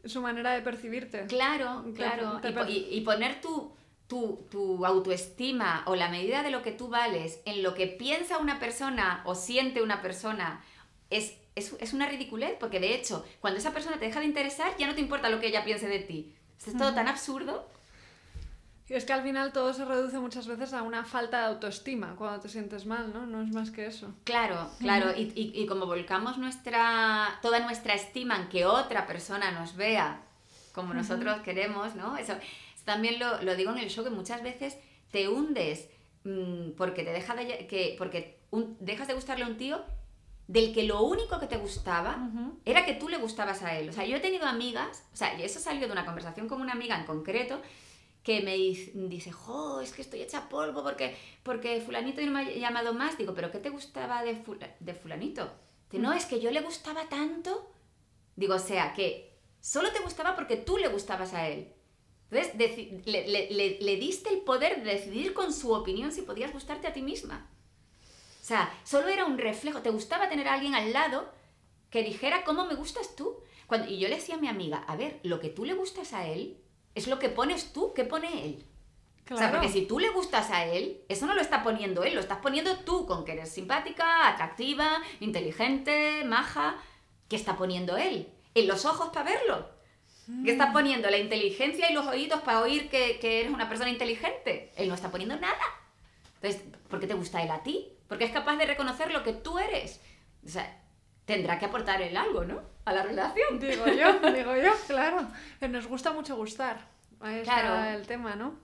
[0.04, 1.26] Su manera de percibirte.
[1.28, 2.41] Claro, claro.
[2.41, 3.71] te y- y poner tu,
[4.12, 8.39] tu, tu autoestima o la medida de lo que tú vales en lo que piensa
[8.39, 10.62] una persona o siente una persona
[11.10, 14.76] es, es, es una ridiculez, porque de hecho, cuando esa persona te deja de interesar,
[14.78, 16.36] ya no te importa lo que ella piense de ti.
[16.67, 17.65] Es todo tan absurdo.
[18.89, 22.15] Y es que al final todo se reduce muchas veces a una falta de autoestima
[22.17, 23.26] cuando te sientes mal, ¿no?
[23.26, 24.13] No es más que eso.
[24.26, 25.12] Claro, claro.
[25.17, 30.21] Y, y- y como volcamos nuestra, toda nuestra estima en que otra persona nos vea
[30.74, 32.17] como nosotros queremos, ¿no?
[32.17, 32.41] Eso, eso
[32.86, 34.78] también lo, lo digo en el show, que muchas veces
[35.12, 35.89] te hundes
[36.24, 39.82] mm, porque te deja de, que, porque un- dejas de gustarle a un tío
[40.48, 42.17] del que lo único que te gustaba
[42.65, 43.89] era que tú le gustabas a él.
[43.89, 46.60] O sea, yo he tenido amigas, o sea, y eso salió de una conversación con
[46.62, 47.62] una amiga en concreto,
[48.24, 52.39] que me dice, dice, jo, es que estoy hecha polvo porque, porque fulanito no me
[52.41, 53.17] ha llamado más.
[53.17, 55.52] Digo, ¿pero qué te gustaba de, fula- de fulanito?
[55.89, 57.72] Dice, no, es que yo le gustaba tanto.
[58.36, 61.74] Digo, o sea, que solo te gustaba porque tú le gustabas a él.
[62.32, 66.54] Entonces, le, le- le- le diste el poder de decidir con su opinión si podías
[66.54, 67.50] gustarte a ti misma.
[68.41, 69.82] O sea, solo era un reflejo.
[69.82, 71.30] Te gustaba tener a alguien al lado
[71.89, 73.38] que dijera cómo me gustas tú.
[73.67, 76.13] Cuando, y yo le decía a mi amiga, a ver, lo que tú le gustas
[76.13, 76.58] a él
[76.96, 78.65] es lo que pones tú, ¿qué pone él?
[79.26, 79.54] O sea, Claro.
[79.60, 82.39] porque si tú le gustas a él, eso no lo está poniendo él, lo estás
[82.39, 86.78] poniendo tú con que eres simpática, atractiva, inteligente, maja.
[87.30, 88.28] ¿Qué está poniendo él?
[88.56, 89.70] En los ojos para verlo.
[90.46, 91.10] ¿Qué está poniendo?
[91.10, 94.72] La inteligencia y los oídos para oír que, que eres una persona inteligente.
[94.78, 95.58] Él no está poniendo nada.
[96.42, 97.90] Entonces, ¿por qué te gusta él a ti?
[98.08, 100.00] Porque es capaz de reconocer lo que tú eres.
[100.46, 100.80] O sea,
[101.26, 102.62] tendrá que aportar él algo, ¿no?
[102.86, 103.60] A la relación.
[103.60, 105.28] Digo yo, digo yo, claro.
[105.60, 106.88] Que Nos gusta mucho gustar.
[107.20, 107.98] Ahí está Claro.
[108.00, 108.56] el tema, ¿no?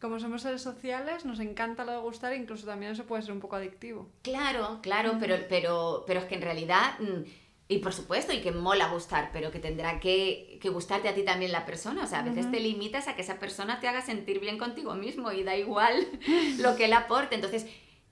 [0.00, 3.40] Como somos seres sociales, nos encanta lo de gustar incluso también eso puede ser un
[3.40, 4.08] poco adictivo.
[4.22, 7.22] Claro, claro, pero, pero, pero es que en realidad, mm,
[7.68, 11.24] y por supuesto, y que mola gustar, pero que tendrá que, que gustarte a ti
[11.24, 12.04] también la persona.
[12.04, 14.94] O sea, a veces te limitas a que esa persona te haga sentir bien contigo
[14.94, 16.06] mismo y da igual
[16.58, 17.34] lo que él aporte.
[17.34, 17.66] Entonces,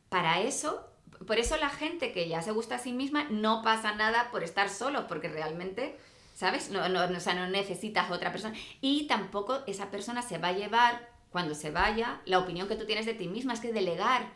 [0.09, 0.85] para eso,
[1.25, 4.43] por eso la gente que ya se gusta a sí misma no pasa nada por
[4.43, 5.97] estar solo, porque realmente,
[6.35, 6.71] ¿sabes?
[6.71, 8.57] No, no, o sea, no necesitas otra persona.
[8.81, 12.87] Y tampoco esa persona se va a llevar, cuando se vaya, la opinión que tú
[12.87, 13.53] tienes de ti misma.
[13.53, 14.33] Es que delegar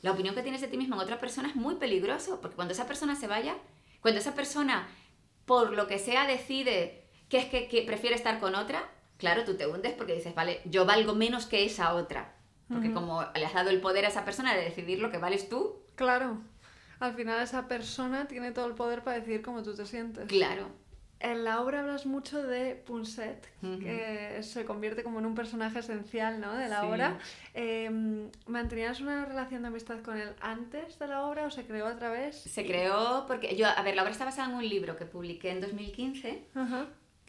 [0.00, 2.72] la opinión que tienes de ti misma en otra persona es muy peligroso, porque cuando
[2.72, 3.54] esa persona se vaya,
[4.02, 4.86] cuando esa persona,
[5.46, 9.56] por lo que sea, decide que es que, que prefiere estar con otra, claro, tú
[9.56, 12.36] te hundes porque dices, vale, yo valgo menos que esa otra.
[12.68, 15.48] Porque como le has dado el poder a esa persona de decidir lo que vales
[15.48, 16.38] tú, Claro.
[17.00, 20.26] Al final esa persona tiene todo el poder para decidir cómo tú te sientes.
[20.26, 20.68] claro.
[21.24, 23.48] En la obra hablas mucho de Punset,
[23.80, 26.52] que se convierte como en un personaje esencial ¿no?
[26.56, 26.86] de la Sí.
[26.88, 27.18] obra.
[27.54, 31.86] Eh, ¿Mantenías una relación de amistad con él antes de la obra o se creó
[31.86, 32.36] a través?
[32.36, 35.50] Se creó porque yo, a ver, la obra está basada en un libro que publiqué
[35.50, 36.86] en 2015 Ajá.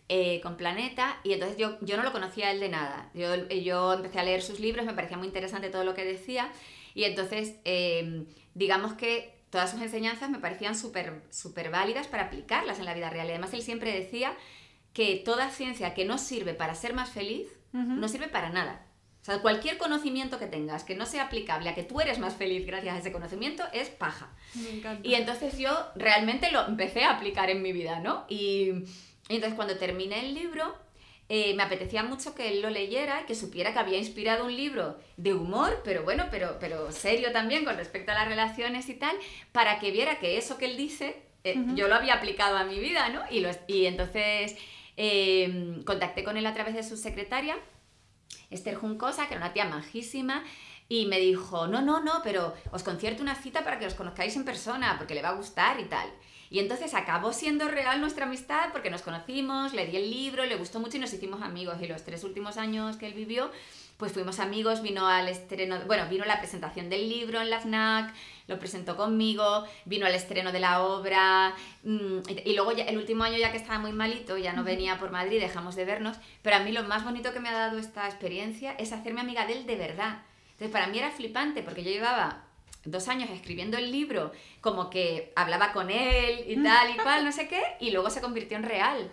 [0.10, 3.12] eh, con Planeta y entonces yo, yo no lo conocía a él de nada.
[3.14, 6.50] Yo, yo empecé a leer sus libros, me parecía muy interesante todo lo que decía
[6.96, 8.26] y entonces eh,
[8.56, 13.12] digamos que todas sus enseñanzas me parecían súper súper válidas para aplicarlas en la vida
[13.12, 13.28] real.
[13.28, 14.36] Y además él siempre decía
[14.94, 18.88] que toda ciencia que no sirve para ser más feliz, no sirve para nada.
[19.22, 22.34] O sea, cualquier conocimiento que tengas que no sea aplicable a que tú eres más
[22.34, 24.32] feliz gracias a ese conocimiento es paja.
[24.56, 25.08] Me encanta.
[25.08, 28.26] Y entonces yo realmente lo empecé a aplicar en mi vida, ¿no?
[28.30, 28.72] Y,
[29.30, 30.76] y entonces cuando terminé el libro,
[31.30, 34.56] eh, me apetecía mucho que él lo leyera y que supiera que había inspirado un
[34.56, 38.96] libro de humor, pero bueno, pero, pero serio también con respecto a las relaciones y
[38.96, 39.16] tal,
[39.52, 42.80] para que viera que eso que él dice, eh, yo lo había aplicado a mi
[42.80, 43.22] vida, ¿no?
[43.32, 44.56] Y, lo, y entonces
[44.98, 47.58] eh, contacté con él a través de su secretaria,
[48.50, 50.44] Esther Juncosa, que era una tía majísima,
[50.89, 54.36] y me dijo, no, no, no, pero os concierto una cita para que os conozcáis
[54.36, 56.10] en persona, porque le va a gustar y tal.
[56.50, 60.56] Y entonces acabó siendo real nuestra amistad porque nos conocimos, le di el libro, le
[60.56, 61.78] gustó mucho y nos hicimos amigos.
[61.82, 63.50] Y los tres últimos años que él vivió,
[63.98, 68.13] pues fuimos amigos, vino al estreno, bueno, vino la presentación del libro en la FNAC,
[68.48, 72.98] lo presentó conmigo, vino al estreno de la obra, mm, y, y luego ya, el
[72.98, 76.17] último año ya que estaba muy malito, ya no venía por Madrid, dejamos de vernos,
[76.43, 79.48] pero a mí lo más bonito que me ha dado esta experiencia es hacerme amiga
[79.48, 80.19] de él de verdad.
[80.54, 82.46] Entonces para mí era flipante porque yo llevaba
[82.86, 87.32] dos años escribiendo el libro, como que hablaba con él y tal y cual, no
[87.32, 89.12] sé qué, y luego se convirtió en real.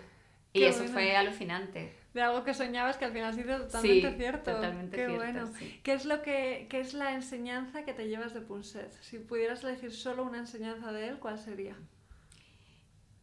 [0.53, 0.93] Y Qué eso bueno.
[0.95, 1.93] fue alucinante.
[2.13, 4.51] De algo que soñabas que al final se hizo totalmente Sí, cierto.
[4.53, 5.47] totalmente Qué cierto, bueno.
[5.57, 5.81] sí.
[5.85, 8.93] ¿Qué es lo que qué es la enseñanza que te llevas de Punset?
[9.01, 11.77] Si pudieras elegir solo una enseñanza de él, ¿cuál sería?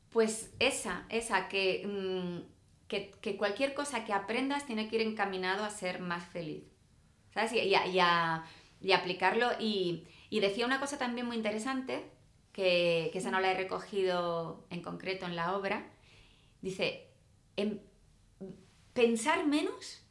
[0.10, 5.64] Pues esa, esa, que, mm, que, que cualquier cosa que aprendas tiene que ir encaminado
[5.66, 6.64] a ser más feliz.
[7.38, 7.54] ¿Sabes?
[7.54, 8.44] Y, y a, y a-
[8.82, 9.52] y aplicarlo.
[9.60, 12.04] Y, decía una cosa también muy interesante,
[12.52, 15.86] que, que esa no la he recogido en concreto en la obra.
[16.64, 17.08] Dice,
[17.58, 17.78] em-
[18.94, 20.02] pensar menos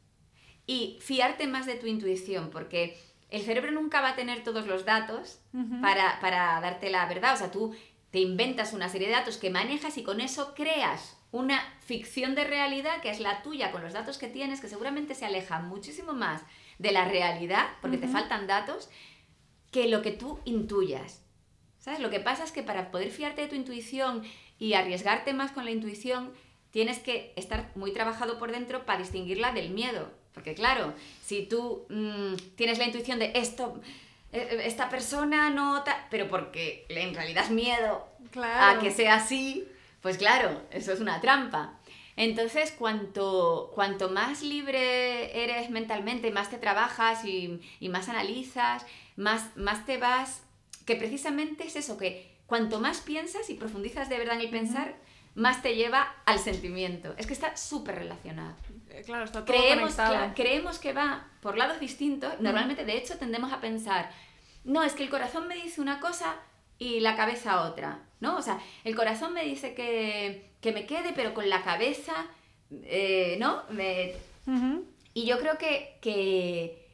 [0.65, 2.97] y fiarte más de tu intuición, porque
[3.29, 5.39] el cerebro nunca va a tener todos los datos
[5.81, 7.33] para darte la verdad.
[7.33, 7.75] O sea, tú
[8.11, 12.45] te inventas una serie de datos que manejas y con eso creas una ficción de
[12.45, 16.13] realidad que es la tuya, con los datos que tienes, que seguramente se aleja muchísimo
[16.13, 16.41] más
[16.79, 18.89] de la realidad, porque te faltan datos,
[19.71, 21.21] que lo que tú intuyas.
[21.79, 21.99] ¿Sabes?
[21.99, 24.23] Lo que pasa es que para poder fiarte de tu intuición
[24.59, 26.31] y arriesgarte más con la intuición,
[26.71, 30.11] tienes que estar muy trabajado por dentro para distinguirla del miedo.
[30.33, 33.79] Porque claro, si tú mm, tienes la intuición de esto,
[34.31, 35.83] eh, esta persona no...
[35.83, 38.79] ta-", pero porque en realidad es miedo Claro.
[38.79, 39.65] a que sea así,
[40.01, 41.79] pues claro, eso es una trampa.
[42.17, 49.55] Entonces, cuanto, cuanto más libre eres mentalmente, más te trabajas y, y más analizas, más,
[49.55, 50.43] más te vas,
[50.85, 54.95] que precisamente es eso, que cuanto más piensas y profundizas de verdad en el pensar,
[55.35, 57.13] más te lleva al sentimiento.
[57.17, 58.55] Es que está súper relacionado.
[58.89, 60.33] Eh, Claro, está todo Creemos, conectado.
[60.35, 62.39] creemos que va por lados distintos.
[62.39, 64.09] Normalmente, de hecho, tendemos a pensar,
[64.63, 66.35] no, es que el corazón me dice una cosa
[66.79, 68.37] y la cabeza otra, ¿no?
[68.37, 72.13] O sea, el corazón me dice que, que me quede, pero con la cabeza,
[72.71, 73.63] eh, ¿no?
[73.69, 74.13] Me-
[75.13, 76.87] y yo creo que, que,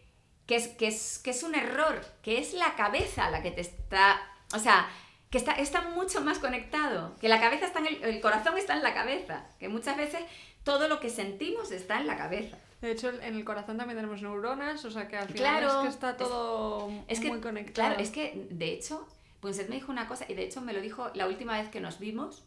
[0.47, 3.61] que es, que, es, que es un error, que es la cabeza la que te
[3.61, 4.19] está...
[4.55, 4.87] O sea,
[5.29, 8.73] que está, está mucho más conectado, que la cabeza está en el, el corazón está
[8.75, 10.21] en la cabeza, que muchas veces
[10.63, 12.57] todo lo que sentimos está en la cabeza.
[12.81, 15.83] De hecho, en el corazón también tenemos neuronas, o sea que al final Claro, es
[15.83, 17.73] que está es- todo Es muy conectado.
[17.89, 19.07] claro, es que de hecho,
[19.43, 21.81] Punset me dijo una cosa, y de hecho me lo dijo la última vez que
[21.81, 22.43] nos vimos,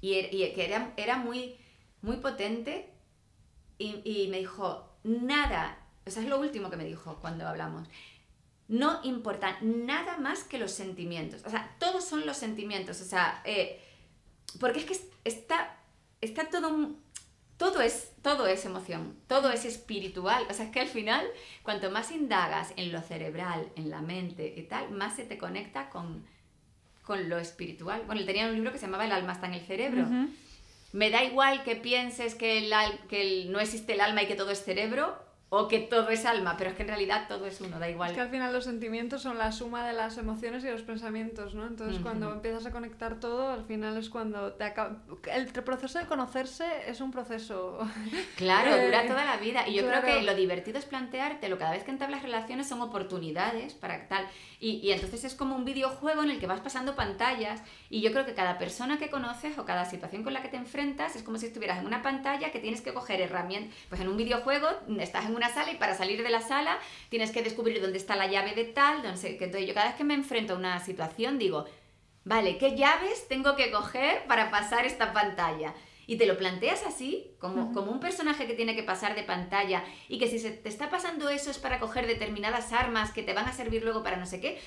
[0.00, 1.56] y, er- y que era, era muy,
[2.02, 2.90] muy potente,
[3.78, 7.86] y, y me dijo, nada, o sea, es lo último que me dijo cuando hablamos,
[8.66, 13.40] no importa nada más que los sentimientos, o sea, todos son los sentimientos, o sea,
[13.44, 13.80] eh,
[14.58, 15.78] porque es que es- está,
[16.20, 16.96] está todo,
[17.62, 20.44] todo es, todo es emoción, todo es espiritual.
[20.50, 21.24] O sea, es que al final,
[21.62, 25.88] cuanto más indagas en lo cerebral, en la mente y tal, más se te conecta
[25.88, 26.26] con,
[27.04, 28.02] con lo espiritual.
[28.04, 30.08] Bueno, él tenía un libro que se llamaba El alma está en el cerebro.
[30.90, 32.74] Me da igual que pienses que, el,
[33.08, 35.16] que no existe el alma y que todo es cerebro,
[35.54, 38.08] o que todo es alma, pero es que en realidad todo es uno, da igual.
[38.08, 41.52] Es que al final los sentimientos son la suma de las emociones y los pensamientos,
[41.52, 41.66] ¿no?
[41.66, 45.02] Entonces cuando empiezas a conectar todo, al final es cuando te acaba...
[45.30, 47.86] El proceso de conocerse es un proceso...
[48.36, 49.68] Claro, dura toda la vida.
[49.68, 52.80] Y yo creo que lo divertido es plantearte, lo cada vez que entablas relaciones son
[52.80, 54.26] oportunidades para tal.
[54.58, 57.62] Y, y entonces es como un videojuego en el que vas pasando pantallas.
[57.90, 60.56] Y yo creo que cada persona que conoces o cada situación con la que te
[60.56, 63.76] enfrentas es como si estuvieras en una pantalla que tienes que coger herramientas.
[63.90, 66.78] Pues en un videojuego estás en una sala y para salir de la sala
[67.08, 69.96] tienes que descubrir dónde está la llave de tal, no sé, entonces yo cada vez
[69.96, 71.66] que me enfrento a una situación digo,
[72.24, 75.74] vale, ¿qué llaves tengo que coger para pasar esta pantalla?
[76.06, 79.84] Y te lo planteas así, como, como un personaje que tiene que pasar de pantalla
[80.08, 83.32] y que si se te está pasando eso es para coger determinadas armas que te
[83.32, 84.60] van a servir luego para no sé qué,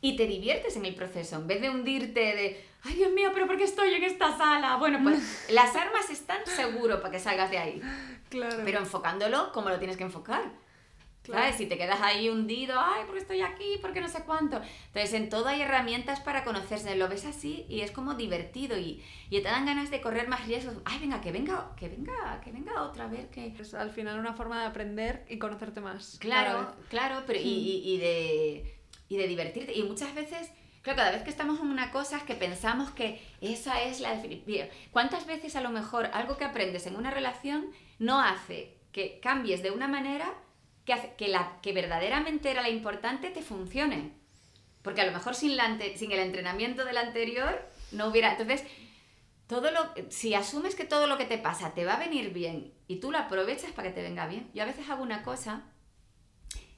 [0.00, 3.46] y te diviertes en el proceso, en vez de hundirte de, ay Dios mío, pero
[3.46, 4.76] ¿por qué estoy en esta sala?
[4.76, 7.82] Bueno, pues las armas están seguro para que salgas de ahí.
[8.28, 8.62] Claro.
[8.64, 10.42] Pero enfocándolo como lo tienes que enfocar.
[11.32, 11.56] ¿Sabes?
[11.56, 13.76] Si te quedas ahí hundido, ay, ¿por qué estoy aquí?
[13.82, 14.62] ¿Por qué no sé cuánto?
[14.86, 16.94] Entonces, en todo hay herramientas para conocerse.
[16.96, 20.46] Lo ves así y es como divertido y, y te dan ganas de correr más
[20.46, 20.76] riesgos.
[20.86, 23.54] Ay, venga, que venga, que venga, que venga otra, a ver que...
[23.58, 26.16] Es al final una forma de aprender y conocerte más.
[26.18, 28.77] Claro, claro, pero y, y, y, de,
[29.08, 29.74] y de divertirte.
[29.74, 30.50] Y muchas veces...
[30.82, 34.14] Claro, cada vez que estamos en una cosa es que pensamos que esa es la
[34.14, 34.68] definición.
[34.92, 39.62] ¿Cuántas veces a lo mejor algo que aprendes en una relación no hace que cambies
[39.62, 40.32] de una manera
[40.84, 44.12] que, hace, que la que verdaderamente era la importante te funcione.
[44.82, 48.32] Porque a lo mejor sin, la sin el entrenamiento del anterior no hubiera...
[48.32, 48.64] Entonces,
[49.46, 52.72] todo lo, si asumes que todo lo que te pasa te va a venir bien
[52.86, 54.50] y tú lo aprovechas para que te venga bien.
[54.54, 55.62] Yo a veces hago una cosa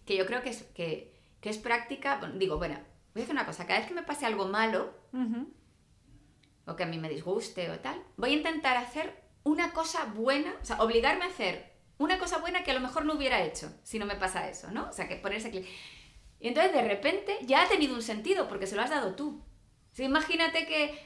[0.06, 2.20] que yo creo que es, que, que es práctica.
[2.34, 2.78] Digo, bueno,
[3.14, 3.66] voy a hacer una cosa.
[3.66, 4.94] Cada vez que me pase algo malo,
[6.66, 10.54] o que a mí me disguste o tal, voy a intentar hacer una cosa buena,
[10.60, 13.70] o sea, obligarme a hacer una cosa buena que a lo mejor no hubiera hecho
[13.82, 14.88] si no me pasa eso, ¿no?
[14.88, 15.66] O sea, que ponerse clic.
[16.40, 19.44] Y entonces de repente ya ha tenido un sentido porque se lo has dado tú.
[19.98, 20.98] O imagínate que,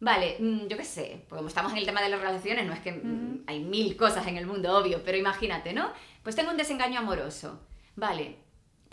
[0.00, 2.74] vale, mm, yo qué sé, porque como estamos en el tema de las relaciones, no
[2.74, 5.90] es que mm, hay mil cosas en el mundo, obvio, pero imagínate, ¿no?
[6.22, 7.66] Pues tengo un desengaño amoroso.
[7.96, 8.36] Vale,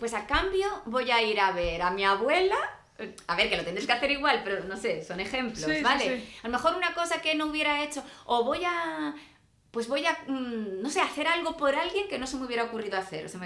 [0.00, 2.56] pues a cambio voy a ir a ver a mi abuela
[3.26, 6.28] a ver, que lo tendréis que hacer igual, pero no sé, son ejemplos, ¿vale?
[6.42, 9.14] A lo mejor una cosa que no hubiera hecho, o voy a,
[9.70, 12.64] pues voy a, mm, no sé, hacer algo por alguien que no se me hubiera
[12.64, 13.24] ocurrido hacer.
[13.24, 13.40] O sea,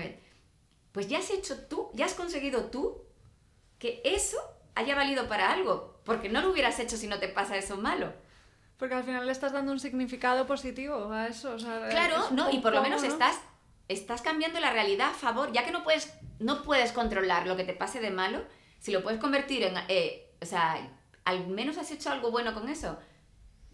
[0.92, 3.04] pues ya has hecho tú, ya has conseguido tú
[3.78, 4.38] que eso
[4.74, 8.12] haya valido para algo, porque no lo hubieras hecho si no te pasa eso malo.
[8.76, 11.56] Porque al final le estás dando un significado positivo a eso.
[11.90, 13.40] claro, no, y por lo menos estás,
[13.88, 17.64] estás cambiando la realidad a favor, ya que no puedes, no puedes controlar lo que
[17.64, 18.44] te pase de malo,
[18.79, 20.77] si lo puedes convertir en, eh, o sea,
[21.25, 22.99] al menos has hecho algo bueno con eso.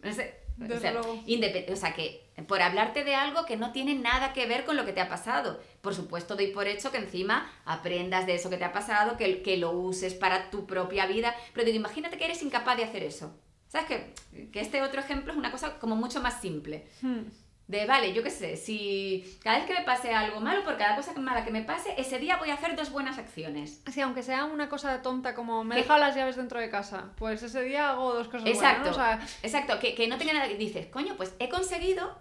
[0.02, 4.32] No sé, o sea, o sea, que por hablarte de algo que no tiene nada
[4.32, 5.60] que ver con lo que te ha pasado.
[5.80, 9.42] Por supuesto, doy por hecho que encima aprendas de eso que te ha pasado, que,
[9.42, 11.34] que lo uses para tu propia vida.
[11.52, 13.34] Pero digo, imagínate que eres incapaz de hacer eso.
[13.68, 13.86] ¿Sabes?
[13.86, 16.86] Que, que este otro ejemplo es una cosa como mucho más simple.
[17.02, 17.24] Hmm
[17.70, 20.96] de, vale, yo qué sé, si cada vez que me pase algo malo, por cada
[20.96, 23.80] cosa mala que me pase, ese día voy a hacer dos buenas acciones.
[23.92, 27.12] Sí, aunque sea una cosa tonta como me he dejado las llaves dentro de casa,
[27.16, 29.38] pues ese día hago dos cosas exacto, buenas.
[29.44, 32.18] Exacto, que, que no tenga nada que dices, coño, pues he conseguido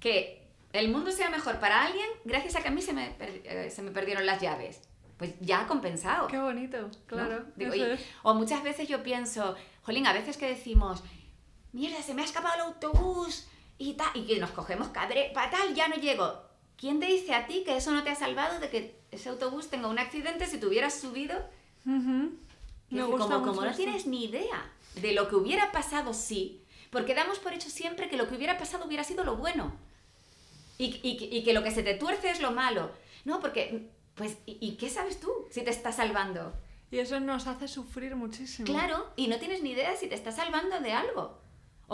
[0.00, 3.70] que el mundo sea mejor para alguien gracias a que a mí se me, eh,
[3.70, 4.80] se me perdieron las llaves.
[5.18, 6.26] Pues ya ha compensado.
[6.26, 7.44] Qué bonito, claro.
[8.24, 11.04] o muchas veces yo pienso, jolín, a veces que decimos,
[11.70, 13.46] mierda, se me ha escapado el autobús
[13.82, 16.40] y, y que nos cogemos cadre, para tal, ya no llego.
[16.76, 19.68] ¿Quién te dice a ti que eso no te ha salvado de que ese autobús
[19.68, 21.36] tenga un accidente si te hubieras subido?
[21.84, 27.52] como, como no tienes ni idea de lo que hubiera pasado sí, porque damos por
[27.54, 29.72] hecho siempre que lo que hubiera pasado hubiera sido lo bueno.
[30.78, 32.90] Y, y, y que lo que se te tuerce es lo malo.
[33.24, 36.52] No, porque, pues, ¿y, ¿y qué sabes tú si te está salvando?
[36.90, 38.66] Y eso nos hace sufrir muchísimo.
[38.66, 41.41] Claro, y no tienes ni idea si te está salvando de algo.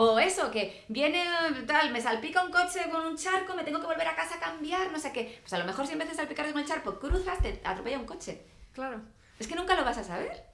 [0.00, 1.24] O eso, que viene
[1.66, 4.38] tal, me salpica un coche con un charco, me tengo que volver a casa a
[4.38, 5.40] cambiar, no sé qué.
[5.40, 7.98] Pues a lo mejor si en vez de salpicarte con el charco cruzas, te atropella
[7.98, 8.42] un coche.
[8.72, 9.00] Claro.
[9.40, 10.44] Es que nunca lo vas a saber.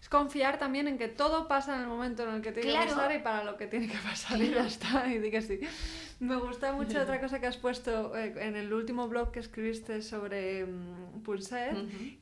[0.00, 2.86] Es confiar también en que todo pasa en el momento en el que tiene que
[2.86, 5.06] pasar y para lo que tiene que pasar y ya está.
[5.12, 5.60] Y di que sí.
[6.18, 10.00] Me gusta mucho otra cosa que has puesto eh, en el último blog que escribiste
[10.00, 11.22] sobre um,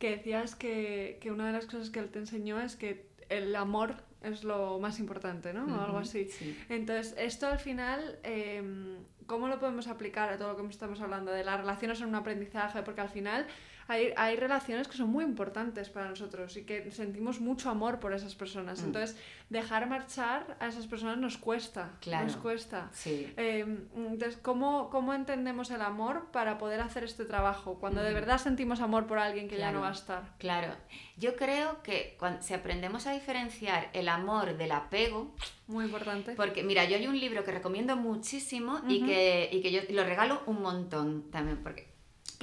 [0.01, 3.55] que decías que, que una de las cosas que él te enseñó es que el
[3.55, 5.64] amor es lo más importante, ¿no?
[5.64, 6.29] O algo así.
[6.68, 8.97] Entonces, esto al final, em,
[9.27, 12.14] ¿cómo lo podemos aplicar a todo lo que estamos hablando de las relaciones en un
[12.14, 12.83] aprendizaje?
[12.83, 13.47] Porque al final
[13.89, 18.12] hay, hay relaciones que son muy importantes para nosotros y que sentimos mucho amor por
[18.14, 18.80] esas personas.
[18.82, 18.87] Mm.
[18.87, 19.16] Entonces,
[19.51, 21.93] dejar marchar a esas personas nos cuesta.
[22.01, 22.26] Claro.
[22.26, 22.89] Nos cuesta.
[22.93, 23.32] Sí.
[23.37, 23.61] Eh,
[23.97, 27.78] entonces, ¿cómo, ¿cómo entendemos el amor para poder hacer este trabajo?
[27.78, 28.14] Cuando de Mm.
[28.14, 30.22] verdad sentimos amor por alguien que ya no va a estar.
[30.39, 30.74] Claro,
[31.16, 35.35] yo creo que cuando, si aprendemos a diferenciar el amor del apego,
[35.66, 36.35] Muy importante.
[36.37, 40.05] porque mira, yo hay un libro que recomiendo muchísimo y, que, y que yo lo
[40.05, 41.93] regalo un montón también, porque,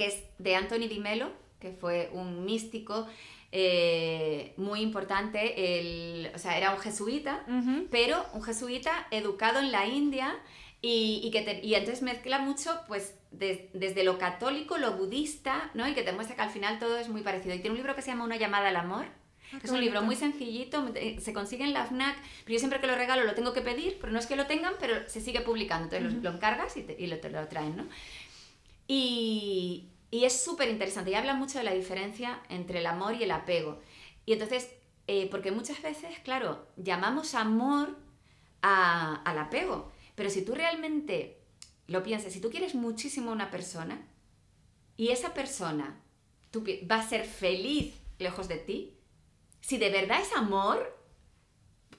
[0.02, 1.30] que es de Anthony Di Melo,
[1.60, 3.06] que fue un místico
[3.52, 7.44] eh, muy importante, el, o sea, era un jesuita,
[7.90, 10.34] pero un jesuita educado en la India
[10.80, 15.70] y, y que te- y entonces mezcla mucho pues de- desde lo católico, lo budista,
[15.74, 15.86] ¿no?
[15.88, 17.54] Y que te muestra que al final todo es muy parecido.
[17.54, 19.04] Y tiene un libro que se llama Una llamada al amor.
[19.52, 22.80] Ah, es un libro muy sencillito, eh, se consigue en la FNAC, pero yo siempre
[22.80, 25.20] que lo regalo lo tengo que pedir, pero no es que lo tengan, pero se
[25.20, 27.86] sigue publicando, entonces lo- lo, encargas y, te, y lo, te lo traen, ¿no?
[28.88, 33.24] Y, y es súper interesante y habla mucho de la diferencia entre el amor y
[33.24, 33.80] el apego.
[34.26, 34.70] Y entonces,
[35.08, 37.98] eh, porque muchas veces, claro, llamamos amor
[38.62, 41.38] a- al apego, pero si tú realmente
[41.88, 44.06] lo piensas, si tú quieres muchísimo a una persona
[44.96, 46.00] y esa persona
[46.50, 48.94] tú va a ser feliz lejos de ti,
[49.60, 50.96] si de verdad es amor,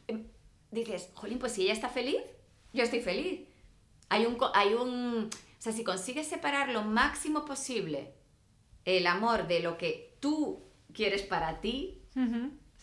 [0.07, 0.25] em,
[0.71, 2.21] dices, jolín, pues si ella está feliz,
[2.73, 3.41] yo estoy feliz.
[4.09, 5.29] Hay un, hay un,
[5.63, 8.13] sea, si consigues separar lo máximo posible
[8.85, 12.01] el amor de lo que tú quieres para ti.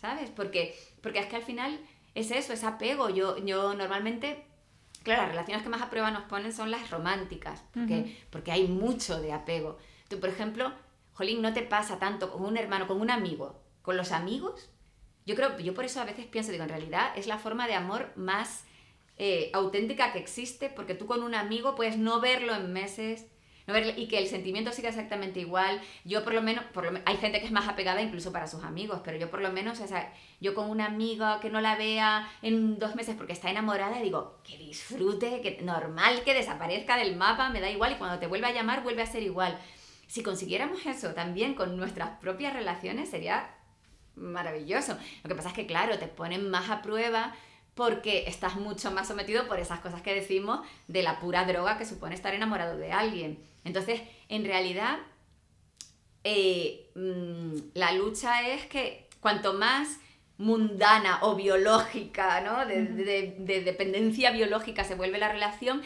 [0.00, 0.30] ¿sabes?
[0.30, 1.78] Porque, porque es que al final
[2.14, 3.10] es eso, es apego.
[3.10, 4.46] Yo, yo normalmente,
[5.02, 8.66] claro, las relaciones que más a prueba nos ponen son las románticas, porque, porque hay
[8.66, 9.78] mucho de apego.
[10.08, 10.72] Tú, por ejemplo,
[11.12, 14.70] Jolín, no te pasa tanto con un hermano, con un amigo, con los amigos.
[15.26, 17.74] Yo creo, yo por eso a veces pienso, digo, en realidad es la forma de
[17.74, 18.64] amor más
[19.22, 23.26] eh, auténtica que existe, porque tú con un amigo puedes no verlo en meses,
[23.66, 25.78] no verle- y que el sentimiento siga exactamente igual.
[26.06, 28.64] Yo por lo menos, por lo hay gente que es más apegada incluso para sus
[28.64, 30.10] amigos, pero yo por lo menos, o sea,
[30.40, 34.40] yo con una amiga que no la vea en dos meses porque está enamorada, digo,
[34.42, 38.46] que disfrute, que normal que desaparezca del mapa, me da igual, y cuando te vuelve
[38.46, 39.58] a llamar vuelve a ser igual.
[40.06, 43.54] Si consiguiéramos eso también con nuestras propias relaciones, sería
[44.16, 44.96] maravilloso.
[45.22, 47.34] Lo que pasa es que, claro, te ponen más a prueba
[47.80, 51.86] porque estás mucho más sometido por esas cosas que decimos de la pura droga que
[51.86, 53.38] supone estar enamorado de alguien.
[53.64, 54.98] Entonces, en realidad,
[56.24, 59.98] eh, mm, la lucha es que cuanto más
[60.36, 62.66] mundana o biológica, ¿no?
[62.66, 62.94] de, Ujú.
[62.96, 65.80] de- de dependencia biológica se vuelve la relación,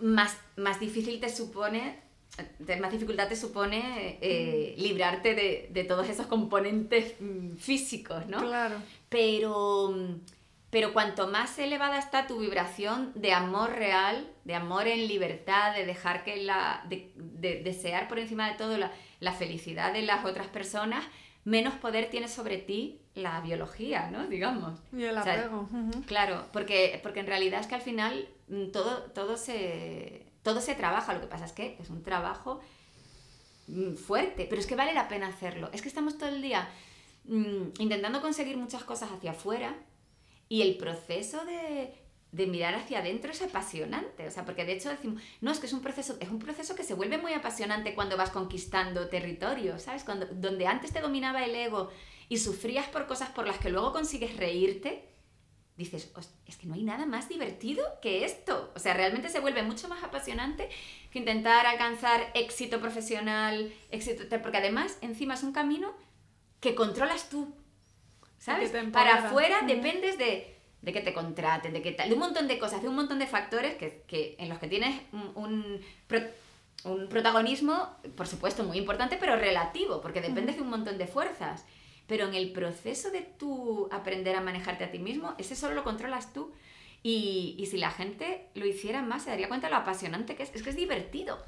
[0.00, 1.96] más, más difícil te supone,
[2.80, 8.38] más dificultad te supone eh, librarte de, de todos esos componentes mm, físicos, ¿no?
[8.40, 8.76] Claro.
[9.08, 9.94] Pero,
[10.70, 15.84] pero cuanto más elevada está tu vibración de amor real, de amor en libertad, de
[15.84, 16.84] dejar que la.
[16.88, 21.04] de, de desear por encima de todo la, la felicidad de las otras personas,
[21.44, 24.26] menos poder tiene sobre ti la biología, ¿no?
[24.28, 24.78] Digamos.
[24.92, 25.68] Y el O sea, apego.
[26.06, 30.76] Claro, porque, porque en realidad es que al final mm, todo, todo, se, todo se
[30.76, 32.60] trabaja, lo que pasa es que es un trabajo
[33.66, 35.68] mm, fuerte, pero es que vale la pena hacerlo.
[35.72, 36.68] Es que estamos todo el día
[37.24, 39.74] mm, intentando conseguir muchas cosas hacia afuera
[40.50, 41.94] y el proceso de,
[42.32, 44.26] de mirar hacia adentro es apasionante.
[44.26, 46.74] O sea, porque de hecho decimos, no, es que es un proceso, es un proceso
[46.74, 50.04] que se vuelve muy apasionante cuando vas conquistando territorio, ¿sabes?
[50.04, 51.90] Cuando, donde antes te dominaba el ego
[52.28, 55.04] y sufrías por cosas por las que luego consigues reírte,
[55.76, 58.72] dices, "Host- es que no hay nada más divertido que esto.
[58.74, 60.68] O sea, realmente se vuelve mucho más apasionante
[61.10, 65.94] que intentar alcanzar éxito profesional, éxito, porque además encima es un camino
[66.60, 67.54] que controlas tú.
[68.40, 68.70] ¿Sabes?
[68.90, 72.58] Para afuera dependes de, de que te contraten, de que tal, de un montón de
[72.58, 76.26] cosas, de un montón de factores que, que en los que tienes un, un pro-
[76.84, 81.64] un protagonismo, por supuesto, muy importante, pero relativo, porque dependes de un montón de fuerzas.
[82.06, 85.84] Pero en el proceso de tú aprender a manejarte a ti mismo, ese solo lo
[85.84, 86.50] controlas tú.
[87.02, 90.42] Y, y si la gente lo hiciera más, se daría cuenta de lo apasionante que
[90.42, 90.50] es.
[90.54, 91.38] Es que es divertido.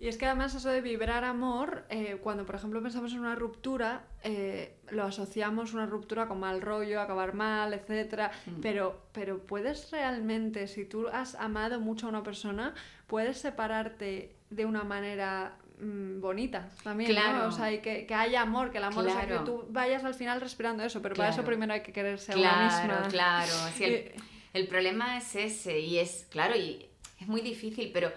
[0.00, 3.34] Y es que además eso de vibrar amor, eh, cuando por ejemplo pensamos en una
[3.34, 8.30] ruptura, eh, lo asociamos una ruptura con mal rollo, acabar mal, etc.
[8.46, 8.60] Mm.
[8.60, 12.74] Pero, pero puedes realmente, si tú has amado mucho a una persona,
[13.08, 17.20] puedes separarte de una manera mm, bonita también, ¿no?
[17.20, 17.48] Claro.
[17.48, 19.44] O sea, y que, que haya amor, que el amor, o sea, que Claro.
[19.44, 21.48] tú vayas al final respirando eso, pero para eso Claro.
[21.48, 23.08] primero hay que quererse a una misma.
[23.08, 23.52] Claro, claro.
[23.76, 23.84] Sí,
[24.54, 26.88] el, problema es ese y es, claro, y
[27.20, 28.12] es muy difícil, pero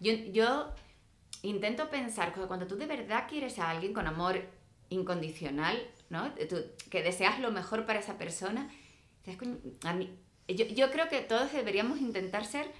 [0.00, 0.72] yo, yo
[1.48, 4.40] intento pensar que cuando tú de verdad quieres a alguien con amor
[4.88, 5.76] incondicional,
[6.10, 6.32] ¿no?
[6.48, 8.70] Tú- que deseas lo mejor para esa persona,
[9.24, 10.10] dices, "Coño, a mí,
[10.48, 12.70] yo, yo creo que todos deberíamos intentar ser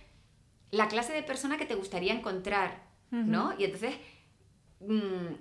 [0.70, 3.54] la clase de persona que te gustaría encontrar, ¿no?
[3.58, 3.94] Y entonces,
[4.80, 5.34] mm,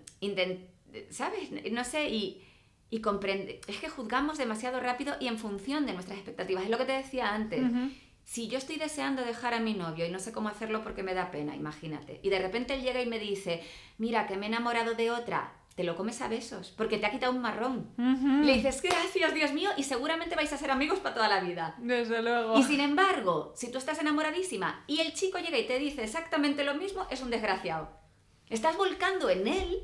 [1.09, 1.49] ¿sabes?
[1.71, 2.43] No sé, y,
[2.89, 3.61] y comprende.
[3.67, 6.63] Es que juzgamos demasiado rápido y en función de nuestras expectativas.
[6.63, 7.59] Es lo que te decía antes.
[8.25, 11.13] Si yo estoy deseando dejar a mi novio y no sé cómo hacerlo porque me
[11.13, 13.63] da pena, imagínate, y de repente él llega y me dice,
[13.99, 17.11] mira, que me he enamorado de otra, te lo comes a besos, porque te ha
[17.11, 17.91] quitado un marrón.
[17.97, 21.75] Le dices, gracias, Dios mío, y seguramente vais a ser amigos para toda la vida.
[21.77, 22.57] Desde luego.
[22.57, 26.63] Y sin embargo, si tú estás enamoradísima y el chico llega y te dice exactamente
[26.63, 27.89] lo mismo, es un desgraciado.
[28.49, 29.83] Estás volcando en él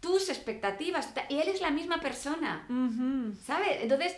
[0.00, 2.66] tus expectativas, y él es la misma persona,
[3.44, 3.78] ¿sabes?
[3.80, 4.16] Entonces,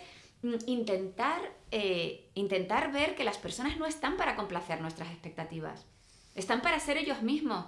[0.67, 1.41] intentar,
[1.71, 5.87] eh, intentar ver que las personas no están para complacer nuestras expectativas,
[6.35, 7.67] están para ser ellos mismos.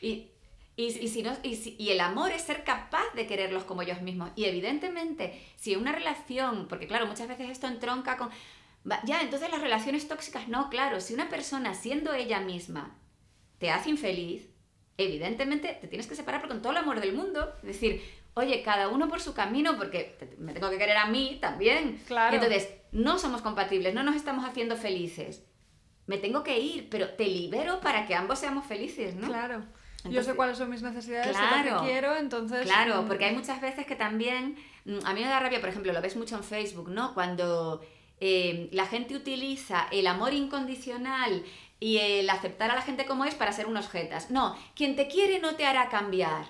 [0.00, 0.30] Y
[0.78, 4.30] y, si no, y, el amor es ser capaz de quererlos como ellos mismos.
[4.36, 8.30] Y evidentemente, si una relación, porque claro, muchas veces esto entronca con...
[9.04, 12.96] Ya, entonces las relaciones tóxicas, no, claro, si una persona siendo ella misma
[13.58, 14.50] te hace infeliz,
[14.96, 17.52] evidentemente te tienes que separar con todo el amor del mundo.
[17.56, 18.00] Es decir,
[18.34, 22.00] oye, cada uno por su camino, porque me tengo que querer a mí también.
[22.06, 22.34] Claro.
[22.34, 25.44] entonces, no somos compatibles, no nos estamos haciendo felices.
[26.06, 29.26] Me tengo que ir, pero te libero para que ambos seamos felices, ¿no?
[29.26, 29.64] Claro
[30.04, 32.62] yo sé cuáles son mis necesidades, claro, lo que quiero, entonces...
[32.62, 33.06] Claro, mm.
[33.06, 34.56] porque hay muchas veces que también...
[34.84, 37.14] Mm, a mí me da rabia, por ejemplo, lo ves mucho en Facebook, ¿no?
[37.14, 37.84] Cuando
[38.20, 41.44] eh, la gente utiliza el amor incondicional
[41.80, 44.30] y el aceptar a la gente como es para ser unos jetas.
[44.30, 46.46] No, quien te quiere no te hará cambiar.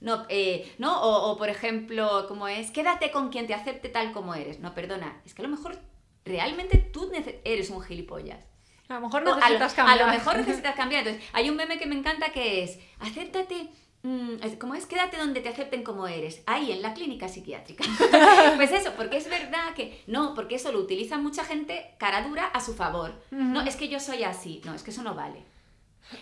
[0.00, 1.00] No, eh, ¿no?
[1.02, 4.60] O, o, por ejemplo, como es, quédate con quien te acepte tal como eres.
[4.60, 5.76] No, perdona, es que a lo mejor
[6.24, 7.10] realmente tú
[7.44, 8.44] eres un gilipollas.
[8.88, 10.00] A lo mejor necesitas cambiar.
[10.00, 11.06] A lo mejor necesitas cambiar.
[11.06, 13.68] Entonces, hay un meme que me encanta que es, acéptate,
[14.02, 14.86] mm, ¿cómo es?
[14.86, 16.42] Quédate donde te acepten como eres.
[16.46, 17.84] Ahí, en la clínica psiquiátrica.
[18.56, 22.46] pues eso, porque es verdad que, no, porque eso lo utiliza mucha gente cara dura
[22.46, 23.20] a su favor.
[23.30, 24.62] No, es que yo soy así.
[24.64, 25.42] No, es que eso no vale.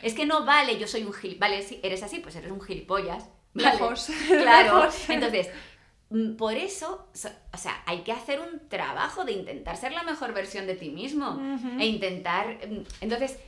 [0.02, 1.50] Es que no vale, yo soy un gilipollas.
[1.50, 3.28] Vale, si eres así, pues eres un gilipollas.
[3.56, 4.08] Lejos.
[4.28, 4.88] Claro.
[5.08, 5.48] Entonces,
[6.08, 7.08] Mm, por eso,
[7.52, 10.90] o sea, hay que hacer un trabajo de intentar ser la mejor versión de ti
[10.90, 11.40] mismo
[11.80, 13.38] e intentar, mm, entonces,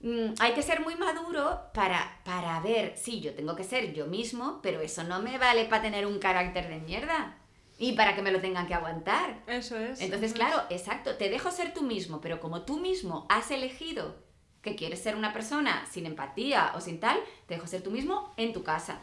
[0.00, 4.06] mm, hay que ser muy maduro para, para ver, sí, yo tengo que ser yo
[4.06, 7.36] mismo, pero eso no me vale para tener un carácter de mierda.
[7.80, 9.40] Y para que me lo tengan que aguantar.
[9.46, 10.00] Eso es.
[10.00, 14.16] Entonces, claro, exacto, te dejo ser tú mismo, pero como tú mismo has elegido
[14.62, 17.16] que quieres ser una persona sin empatía o sin tal,
[17.46, 18.98] te dejo ser tú mismo en tu casa.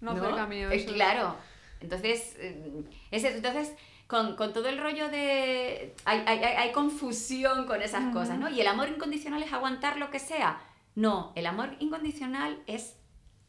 [0.00, 0.46] No, ¿no?
[0.46, 0.70] mío.
[0.70, 1.36] Eh, claro.
[1.80, 3.72] Entonces, eh, entonces
[4.06, 5.94] con, todo el rollo de...
[6.04, 8.48] Hay, confusión con esas cosas, ¿no?
[8.48, 10.60] Y el amor incondicional es aguantar lo que sea.
[10.94, 12.94] No, el amor incondicional es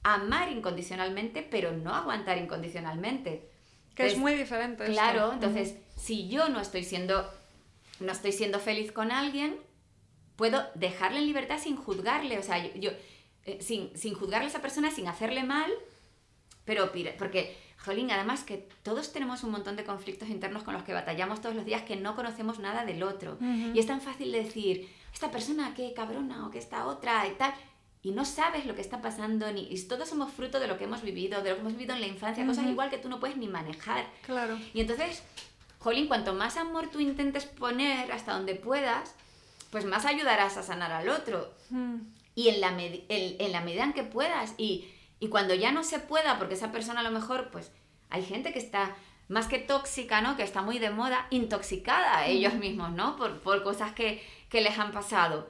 [0.04, 3.50] amar incondicionalmente, pero no aguantar incondicionalmente.
[3.96, 4.86] Que es muy diferente.
[4.86, 7.28] Claro, entonces, si yo no estoy siendo
[8.00, 9.58] no estoy siendo feliz con alguien,
[10.36, 12.92] puedo dejarle en libertad sin juzgarle, o sea, yo,
[13.46, 15.72] eh, sin, sin juzgarle a esa persona, sin hacerle mal,
[16.68, 20.94] pero porque Jolín, además que todos tenemos un montón de conflictos internos con los que
[20.94, 23.38] batallamos todos los días que no conocemos nada del otro.
[23.74, 27.54] Y es tan fácil decir, esta persona qué cabrona o que esta otra y tal.
[28.04, 30.84] Y no sabes lo que está pasando, ni y todos somos fruto de lo que
[30.84, 33.20] hemos vivido, de lo que hemos vivido en la infancia, cosas igual que tú no
[33.22, 34.06] puedes ni manejar.
[34.26, 34.60] Claro.
[34.74, 35.24] Y entonces,
[35.80, 39.16] Jolín, cuanto más amor tú intentes poner hasta donde puedas,
[39.72, 41.54] pues más ayudarás a sanar al otro.
[42.36, 44.54] Y en la, en la medida en que puedas.
[44.58, 44.90] Y
[45.20, 47.72] y cuando ya no se pueda, porque esa persona a lo mejor, pues
[48.10, 48.96] hay gente que está
[49.28, 50.38] más que tóxica, ¿no?
[50.38, 53.16] Que está muy de moda, intoxicada ellos mismos, ¿no?
[53.16, 55.50] Por, por cosas que, que les han pasado.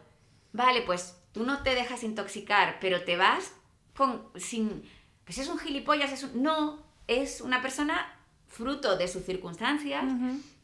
[0.54, 3.54] Vale, pues tú no te dejas intoxicar, pero te vas
[3.96, 4.84] con, sin,
[5.26, 8.14] pues es un gilipollas, es un, no, es una persona
[8.48, 10.04] fruto de sus circunstancias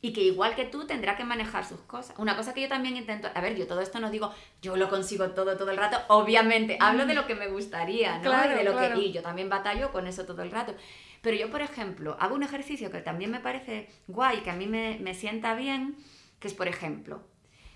[0.03, 2.13] y que igual que tú tendrá que manejar sus cosas.
[2.19, 4.89] Una cosa que yo también intento, a ver, yo todo esto no digo, yo lo
[4.89, 8.23] consigo todo todo el rato, obviamente, hablo de lo que me gustaría, ¿no?
[8.23, 10.75] Claro, y de lo que y yo también batallo con eso todo el rato.
[11.21, 14.67] Pero yo, por ejemplo, hago un ejercicio que también me parece guay, que a mí
[14.67, 15.95] me, me sienta bien,
[16.41, 17.23] que es, por ejemplo,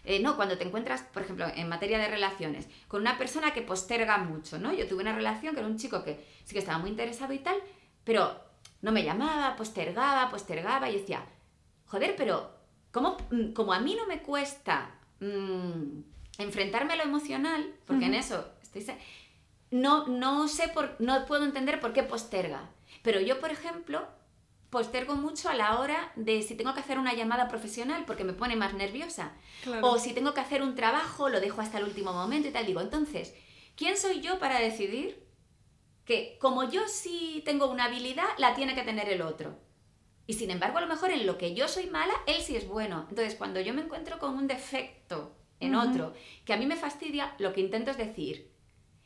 [0.04, 3.62] eh, no, cuando te encuentras, por ejemplo, en materia de relaciones, con una persona que
[3.62, 4.74] posterga mucho, ¿no?
[4.74, 7.40] Yo tuve una relación que era un chico que sí que estaba muy interesado y
[7.40, 7.56] tal,
[8.04, 8.38] pero
[8.82, 11.24] no me llamaba, postergaba, postergaba y decía,
[11.88, 12.52] joder, pero
[12.92, 16.02] ¿cómo, mm, como a mí no me cuesta mm,
[16.40, 18.86] enfrentarme a lo emocional, porque en eso estoy...
[19.70, 22.70] No, no sé, por, no puedo entender por qué posterga.
[23.02, 24.08] Pero yo, por ejemplo,
[24.70, 28.32] postergo mucho a la hora de si tengo que hacer una llamada profesional porque me
[28.32, 29.34] pone más nerviosa.
[29.82, 32.66] O si tengo que hacer un trabajo, lo dejo hasta el último momento y tal.
[32.66, 33.36] Digo, entonces,
[33.76, 35.28] ¿quién soy yo para decidir
[36.08, 39.60] que como yo sí tengo una habilidad, la tiene que tener el otro.
[40.28, 42.68] Y sin embargo, a lo mejor en lo que yo soy mala, él sí es
[42.68, 43.06] bueno.
[43.10, 46.14] Entonces, cuando yo me encuentro con un defecto en otro,
[46.46, 48.52] que a mí me fastidia, lo que intento es decir,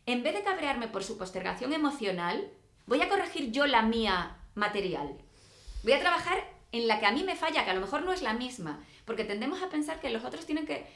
[0.05, 2.51] en vez de cabrearme por su postergación emocional,
[2.87, 5.15] voy a corregir yo la mía material.
[5.83, 8.11] Voy a trabajar en la que a mí me falla, que a lo mejor no
[8.11, 10.87] es la misma, porque tendemos a pensar que los otros tienen que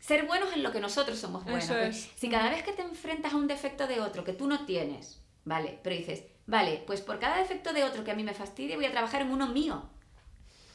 [0.00, 1.70] ser buenos en lo que nosotros somos buenos.
[1.70, 2.10] es.
[2.16, 5.22] Si cada vez que te enfrentas a un defecto de otro que tú no tienes,
[5.44, 8.74] vale, pero dices, vale, pues por cada defecto de otro que a mí me fastidie
[8.74, 9.84] voy a trabajar en uno mío.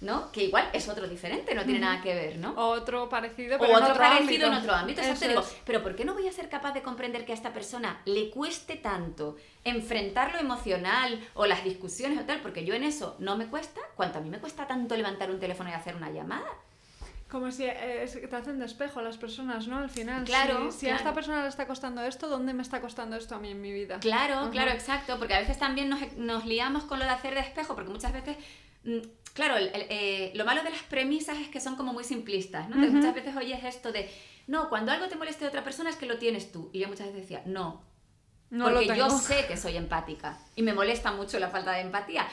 [0.01, 0.33] ¿No?
[0.33, 2.53] Que igual es otro diferente, no tiene nada que ver, ¿no?
[2.57, 4.47] Otro parecido, O pero en otro otro parecido ámbito.
[4.47, 5.01] en otro ámbito.
[5.01, 7.53] Exacto, digo, pero ¿por qué no voy a ser capaz de comprender que a esta
[7.53, 12.41] persona le cueste tanto enfrentar lo emocional o las discusiones o tal?
[12.41, 15.39] Porque yo en eso no me cuesta, cuanto a mí me cuesta tanto levantar un
[15.39, 16.49] teléfono y hacer una llamada.
[17.33, 19.79] Como si eh, te hacen de espejo las personas, ¿no?
[19.79, 20.23] Al final.
[20.23, 23.33] Claro, Si, si a esta persona le está costando esto, ¿dónde me está costando esto
[23.35, 23.99] a mí en mi vida?
[23.99, 27.39] Claro, claro, exacto, porque a veces también nos, nos liamos con lo de hacer de
[27.41, 28.37] espejo, porque muchas veces,
[28.83, 28.99] mm,
[29.33, 32.69] claro, el- el, eh, lo malo de las premisas es que son como muy simplistas,
[32.69, 32.77] ¿no?
[32.77, 32.91] Ujú.
[32.97, 34.09] Muchas veces oyes esto de,
[34.47, 36.69] no, cuando algo te moleste de otra persona es que lo tienes tú.
[36.71, 37.81] Y yo muchas veces decía, no,
[38.53, 41.81] No lo porque yo sé que soy empática y me molesta mucho la falta de
[41.81, 42.27] empatía.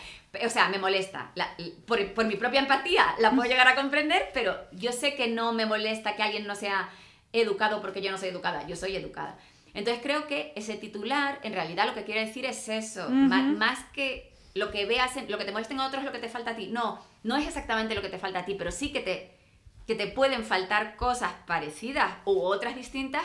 [0.44, 1.30] O sea, me molesta.
[1.34, 1.48] La-
[1.86, 5.52] por, por mi propia empatía la puedo llegar a comprender, pero yo sé que no
[5.52, 6.88] me molesta que alguien no sea
[7.32, 8.66] educado porque yo no soy educada.
[8.66, 9.38] Yo soy educada.
[9.72, 13.08] Entonces creo que ese titular en realidad lo que quiere decir es eso.
[13.58, 16.18] Más que lo que veas, en- lo que te molesta en otros es lo que
[16.18, 16.66] te falta a ti.
[16.66, 19.30] No, no es exactamente lo que te falta a ti, pero sí que te,
[19.86, 23.22] que te pueden faltar cosas parecidas u otras distintas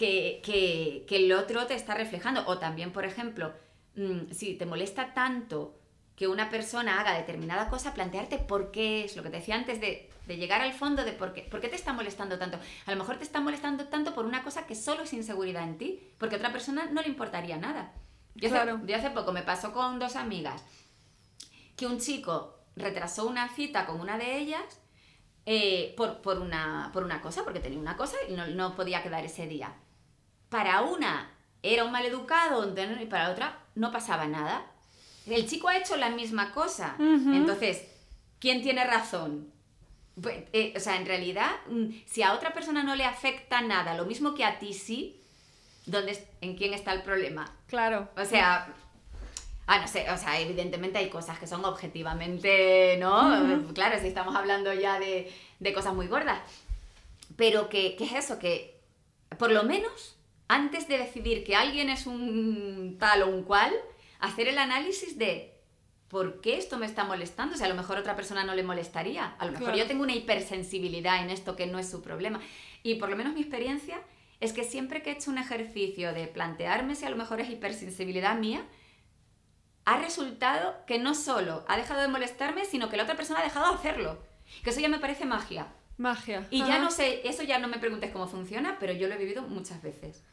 [0.00, 2.42] que, que- que el otro te está reflejando.
[2.46, 3.52] O también, por ejemplo,
[3.96, 5.76] mm, si te molesta tanto
[6.16, 9.80] que una persona haga determinada cosa, plantearte por qué es, lo que te decía antes
[9.80, 12.58] de, de llegar al fondo de por qué, por qué te está molestando tanto.
[12.86, 15.76] A lo mejor te está molestando tanto por una cosa que solo es inseguridad en
[15.78, 17.92] ti, porque a otra persona no le importaría nada.
[18.34, 20.62] Yo hace, yo hace poco me pasó con dos amigas
[21.76, 24.80] que un chico retrasó una cita con una de ellas
[25.46, 29.02] eh, por, por, una, por una cosa, porque tenía una cosa y no, no podía
[29.02, 29.74] quedar ese día.
[30.50, 31.30] Para una
[31.62, 34.66] era un maleducado y para otra no pasaba nada.
[35.26, 36.96] El chico ha hecho la misma cosa.
[36.98, 37.82] Entonces,
[38.38, 39.50] ¿quién tiene razón?
[40.20, 43.94] Pues, eh, o sea, en realidad, mm, si a otra persona no le afecta nada,
[43.94, 45.18] lo mismo que a ti sí,
[45.86, 47.50] ¿dónde, ¿en quién está el problema?
[47.68, 48.08] Claro.
[48.16, 48.74] O sea,
[49.66, 53.72] ah, no sé, o sea, evidentemente hay cosas que son objetivamente, ¿no?
[53.72, 56.40] Claro, si estamos hablando ya de, de cosas muy gordas.
[57.36, 58.38] Pero que, ¿qué es eso?
[58.38, 58.80] Que
[59.38, 60.16] por lo menos,
[60.50, 63.72] antes de decidir que alguien es un tal o un cual,
[64.18, 65.54] hacer el análisis de
[66.08, 67.54] ¿por qué esto me está molestando?
[67.54, 69.26] O sea, a lo mejor a otra persona no le molestaría.
[69.38, 69.78] A lo mejor Claro.
[69.78, 72.40] yo tengo una hipersensibilidad en esto que no es su problema.
[72.82, 74.02] Y por lo menos mi experiencia
[74.40, 77.48] es que siempre que he hecho un ejercicio de plantearme si a lo mejor es
[77.48, 78.64] hipersensibilidad mía,
[79.84, 83.44] ha resultado que no solo ha dejado de molestarme, sino que la otra persona ha
[83.44, 84.20] dejado de hacerlo.
[84.64, 85.68] Que eso ya me parece magia.
[85.96, 86.48] Magia.
[86.50, 86.70] Y Ajá.
[86.70, 89.42] ya no sé, eso ya no me preguntes cómo funciona, pero yo lo he vivido
[89.42, 90.24] muchas veces.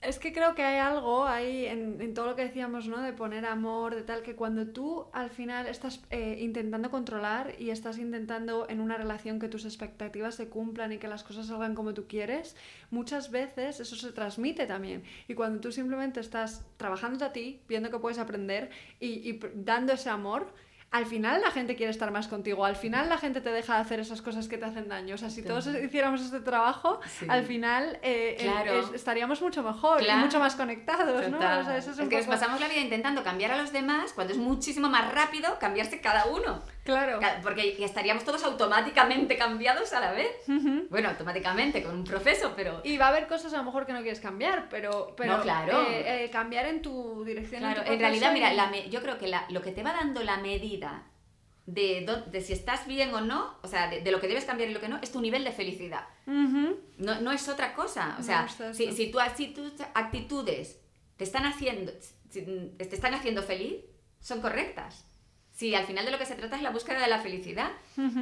[0.00, 3.02] Es que creo que hay algo ahí en, en todo lo que decíamos, ¿no?
[3.02, 7.68] De poner amor, de tal, que cuando tú al final estás eh, intentando controlar y
[7.68, 11.74] estás intentando en una relación que tus expectativas se cumplan y que las cosas salgan
[11.74, 12.56] como tú quieres,
[12.90, 15.02] muchas veces eso se transmite también.
[15.28, 18.70] Y cuando tú simplemente estás trabajando a ti, viendo que puedes aprender
[19.00, 20.54] y, y dando ese amor,
[20.92, 23.80] al final la gente quiere estar más contigo, al final la gente te deja de
[23.80, 25.14] hacer esas cosas que te hacen daño.
[25.14, 27.26] O sea, si todos hiciéramos este trabajo, Sí.
[27.28, 28.80] al final eh, eh, Claro.
[28.80, 31.38] es- estaríamos mucho mejor y mucho más conectados, ¿no?
[31.38, 34.32] O sea, eso es, que nos pasamos la vida intentando cambiar a los demás cuando
[34.32, 36.60] es muchísimo más rápido cambiarse cada uno.
[36.84, 37.20] Claro.
[37.42, 40.30] Porque estaríamos todos automáticamente cambiados a la vez.
[40.90, 42.80] Bueno, automáticamente, con un proceso, pero...
[42.84, 45.42] Y va a haber cosas a lo mejor que no quieres cambiar, pero, pero No,
[45.42, 45.82] claro.
[45.82, 47.60] eh, eh, cambiar en tu dirección.
[47.60, 49.92] Claro, tu en realidad, mira, la me- yo creo que la- lo que te va
[49.92, 51.06] dando la medida
[51.66, 54.44] de, do- de si estás bien o no, o sea, de, de lo que debes
[54.44, 56.04] cambiar y lo que no, es tu nivel de felicidad.
[56.98, 58.16] No, no es otra cosa.
[58.18, 60.80] O sea, si, si, tu- si tus actitudes
[61.16, 61.92] te están haciendo,
[62.32, 63.76] te están haciendo feliz,
[64.20, 65.04] son correctas.
[65.60, 67.70] Si al final de lo que se trata es la búsqueda de la felicidad,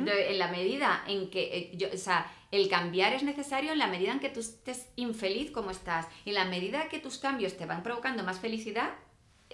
[0.05, 3.79] de- en la medida en que, eh, yo, o sea, el cambiar es necesario en
[3.79, 7.19] la medida en que tú estés infeliz como estás, y en la medida que tus
[7.19, 8.91] cambios te van provocando más felicidad,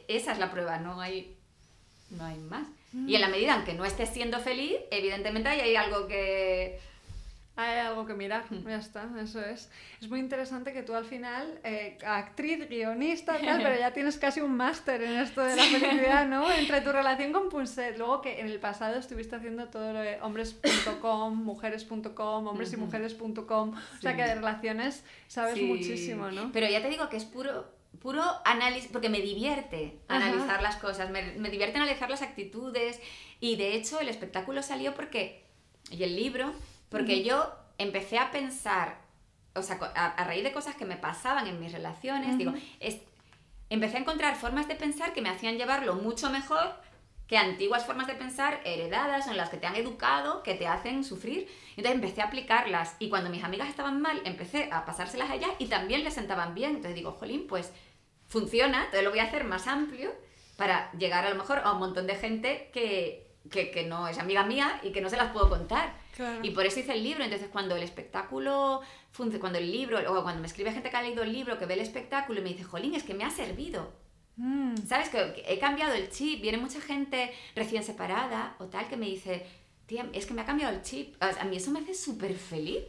[0.09, 1.37] esa es la prueba, no hay,
[2.09, 2.67] no hay más.
[3.07, 6.81] Y en la medida en que no estés siendo feliz, evidentemente ahí hay algo que...
[7.57, 8.67] Hay algo que mirar, Hmm.
[8.69, 9.71] ya está, eso es.
[10.01, 14.41] Es muy interesante que tú al final, eh, actriz, guionista, tal, pero ya tienes casi
[14.41, 16.51] un máster en esto de la felicidad, ¿no?
[16.59, 20.21] Entre tu relación con Punset, luego que en el pasado estuviste haciendo todo lo de
[20.21, 26.51] hombres.com, mujeres.com, hombres y mujeres.com, o sea que de relaciones sabes Sí, muchísimo, ¿no?
[26.53, 27.67] Pero ya te digo que es puro,
[28.01, 30.27] puro análisis, porque me divierte Ajá.
[30.27, 33.01] analizar las cosas, me, me divierte analizar las actitudes
[33.39, 35.45] y de hecho el espectáculo salió porque,
[35.91, 36.53] y el libro,
[36.95, 39.03] porque yo empecé a pensar
[39.55, 42.99] o sea, a, raíz de cosas que me pasaban en mis relaciones, digo, es,
[43.71, 46.75] empecé a encontrar formas de pensar que me hacían llevarlo mucho mejor
[47.27, 51.05] que antiguas formas de pensar heredadas en las que te han educado, que te hacen
[51.05, 51.49] sufrir.
[51.71, 55.51] Entonces empecé a aplicarlas y cuando mis amigas estaban mal, empecé a pasárselas a ellas
[55.59, 56.71] y también les sentaban bien.
[56.71, 57.73] Entonces digo, jolín, pues
[58.29, 60.13] funciona, entonces lo voy a hacer más amplio
[60.57, 64.45] para llegar a lo mejor a un montón de gente que, que, no es amiga
[64.45, 65.95] mía y que no se las puedo contar.
[66.43, 67.25] Y por eso hice el libro.
[67.25, 68.81] Entonces, cuando el espectáculo,
[69.41, 71.75] cuando el libro, o cuando me escribe gente que ha leído el libro, que ve
[71.75, 73.93] el espectáculo y me dice, Jolín, es que me ha servido.
[74.37, 74.77] Mm.
[74.87, 75.09] ¿Sabes?
[75.09, 76.41] Que, he cambiado el chip.
[76.41, 79.47] Viene mucha gente recién separada o tal que me dice,
[79.87, 81.17] tía, es que me ha cambiado el chip.
[81.21, 82.85] A mí eso me hace súper feliz.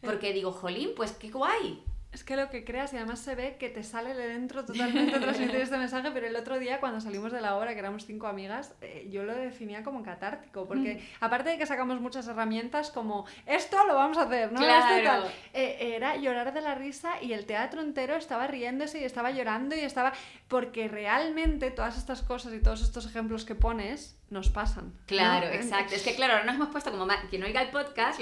[0.00, 1.82] Porque digo, Jolín, pues qué guay.
[2.12, 5.18] Es que lo que creas y además se ve que te sale de dentro totalmente
[5.18, 8.26] transmitir este mensaje, pero el otro día cuando salimos de la obra, que éramos cinco
[8.26, 11.24] amigas, eh, yo lo definía como catártico, porque mm.
[11.24, 14.60] aparte de que sacamos muchas herramientas como esto lo vamos a hacer, ¿no?
[14.60, 15.24] Claro.
[15.54, 19.74] Eh, era llorar de la risa y el teatro entero estaba riéndose y estaba llorando
[19.74, 20.12] y estaba...
[20.48, 24.92] porque realmente todas estas cosas y todos estos ejemplos que pones nos pasan.
[25.06, 25.94] Claro, exacto.
[25.94, 28.20] Es que claro, ahora nos hemos puesto como más, quien oiga el podcast,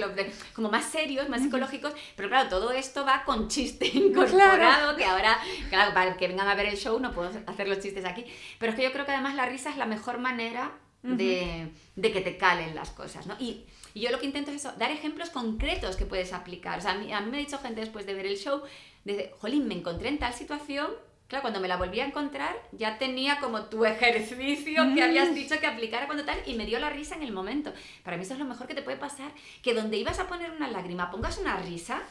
[0.54, 3.48] como más serios, más psicológicos, pero claro, todo esto va con
[3.80, 7.68] chiste incorporado, que ahora, claro, para que vengan a ver el show no puedo hacer
[7.68, 8.24] los chistes aquí,
[8.58, 10.72] pero es que yo creo que además la risa es la mejor manera
[11.02, 13.36] de, que te calen las cosas, ¿no?
[13.38, 16.78] Y, yo lo que intento es eso, dar ejemplos concretos que puedes aplicar.
[16.78, 18.62] O sea, a mí, a mí me ha dicho gente después de ver el show,
[19.04, 20.92] dice, jolín, me encontré en tal situación
[21.30, 25.60] Claro, cuando me la volví a encontrar, ya tenía como tu ejercicio que habías dicho
[25.60, 27.72] que aplicara cuando tal, y me dio la risa en el momento.
[28.02, 29.30] Para mí eso es lo mejor que te puede pasar,
[29.62, 32.02] que donde ibas a poner una lágrima pongas una risa,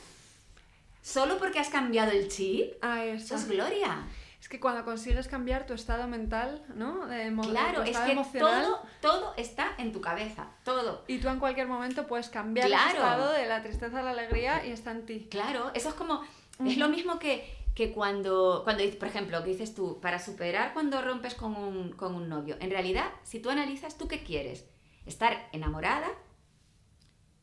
[1.01, 3.35] solo porque has cambiado el chip, ah, eso.
[3.35, 4.07] es gloria.
[4.39, 7.07] Es que cuando consigues cambiar tu estado mental, ¿no?
[7.41, 11.03] claro, es que todo, todo está en tu cabeza, todo.
[11.07, 14.65] Y tú en cualquier momento puedes cambiar el estado de la tristeza a la alegría
[14.65, 15.27] y está en ti.
[15.29, 16.21] Claro, eso es como,
[16.65, 21.01] es lo mismo que que cuando, cuando, por ejemplo, que dices tú, para superar cuando
[21.01, 24.65] rompes con un, con un novio, en realidad, si tú analizas, ¿tú qué quieres?
[25.05, 26.09] Estar enamorada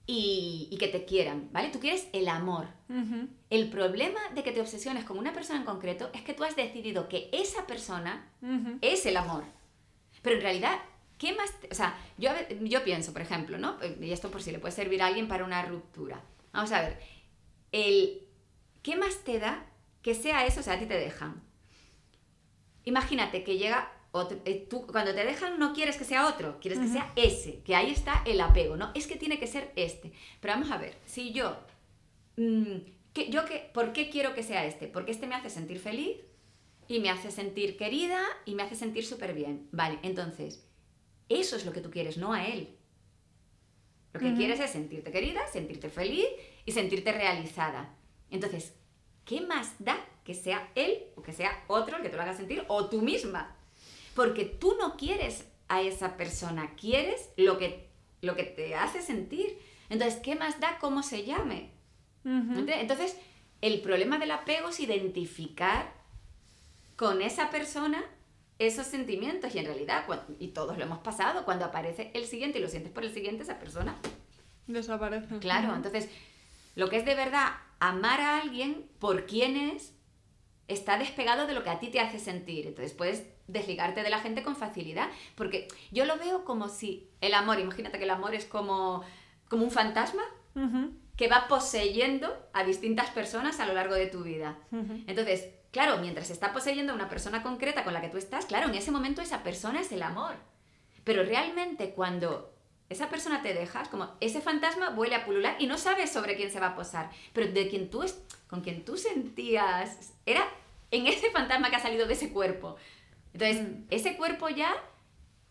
[0.07, 1.71] y, y que te quieran, ¿vale?
[1.71, 2.69] Tú quieres el amor.
[3.51, 6.57] El problema de que te obsesiones con una persona en concreto es que tú has
[6.57, 8.31] decidido que esa persona
[8.81, 9.45] es el amor.
[10.23, 10.79] Pero en realidad,
[11.19, 11.53] ¿qué más?
[11.71, 12.31] o sea, yo,
[12.61, 13.77] yo pienso, por ejemplo, ¿no?
[14.01, 16.21] Y esto por si le puede servir a alguien para una ruptura.
[16.53, 17.01] Vamos a ver,
[17.73, 18.23] el,
[18.83, 19.67] ¿qué más te da
[20.07, 21.43] que sea eso, o sea, a ti te dejan.
[22.85, 23.91] Imagínate que llega,
[24.45, 27.75] eh, tú cuando te dejan no quieres que sea otro, quieres que sea ese, que
[27.75, 28.91] ahí está el apego, ¿no?
[28.95, 30.13] Es que tiene que ser este.
[30.41, 31.57] Pero vamos a ver, si yo,
[32.37, 32.77] mm,
[33.13, 34.87] que, yo que, ¿por qué quiero que sea este?
[34.87, 36.17] Porque este me hace sentir feliz
[36.89, 39.69] y me hace sentir querida y me hace sentir súper bien.
[39.73, 40.67] Vale, entonces,
[41.29, 42.77] eso es lo que tú quieres, no a él.
[44.13, 46.27] Lo que quieres es sentirte querida, sentirte feliz
[46.65, 47.95] y sentirte realizada.
[48.31, 48.75] Entonces,
[49.27, 52.35] ¿qué más da que sea él o que sea otro el que te lo haga
[52.35, 53.56] sentir o tú misma?
[54.17, 57.89] Porque tú no quieres a esa persona, quieres lo que,
[58.23, 59.59] lo que te hace sentir.
[59.89, 61.71] Entonces, ¿qué más da cómo se llame?
[62.25, 63.17] Entonces,
[63.61, 65.93] el problema del apego es identificar
[66.97, 68.05] con esa persona
[68.59, 70.07] esos sentimientos y en realidad,
[70.41, 73.43] y todos lo hemos pasado, cuando aparece el siguiente y lo sientes por el siguiente,
[73.43, 73.97] esa persona
[74.67, 75.39] desaparece.
[75.39, 76.09] Claro, entonces,
[76.75, 77.49] lo que es de verdad
[77.79, 79.93] amar a alguien por quien es
[80.69, 82.67] está despegado de lo que a ti te hace sentir.
[82.67, 85.09] Entonces puedes desligarte de la gente con facilidad.
[85.35, 89.03] Porque yo lo veo como si el amor, imagínate que el amor es como,
[89.49, 90.23] como un fantasma
[91.17, 94.59] que va poseyendo a distintas personas a lo largo de tu vida.
[95.07, 98.69] Entonces, claro, mientras está poseyendo a una persona concreta con la que tú estás, claro,
[98.69, 100.35] en ese momento esa persona es el amor.
[101.05, 102.56] Pero realmente cuando
[102.89, 106.51] esa persona te dejas, como ese fantasma vuelve a pulular y no sabes sobre quién
[106.51, 110.47] se va a posar, pero de quien tú es, con quien tú sentías, era
[110.91, 112.77] en ese fantasma que ha salido de ese cuerpo.
[113.33, 113.85] Entonces, mm.
[113.91, 114.73] ese cuerpo ya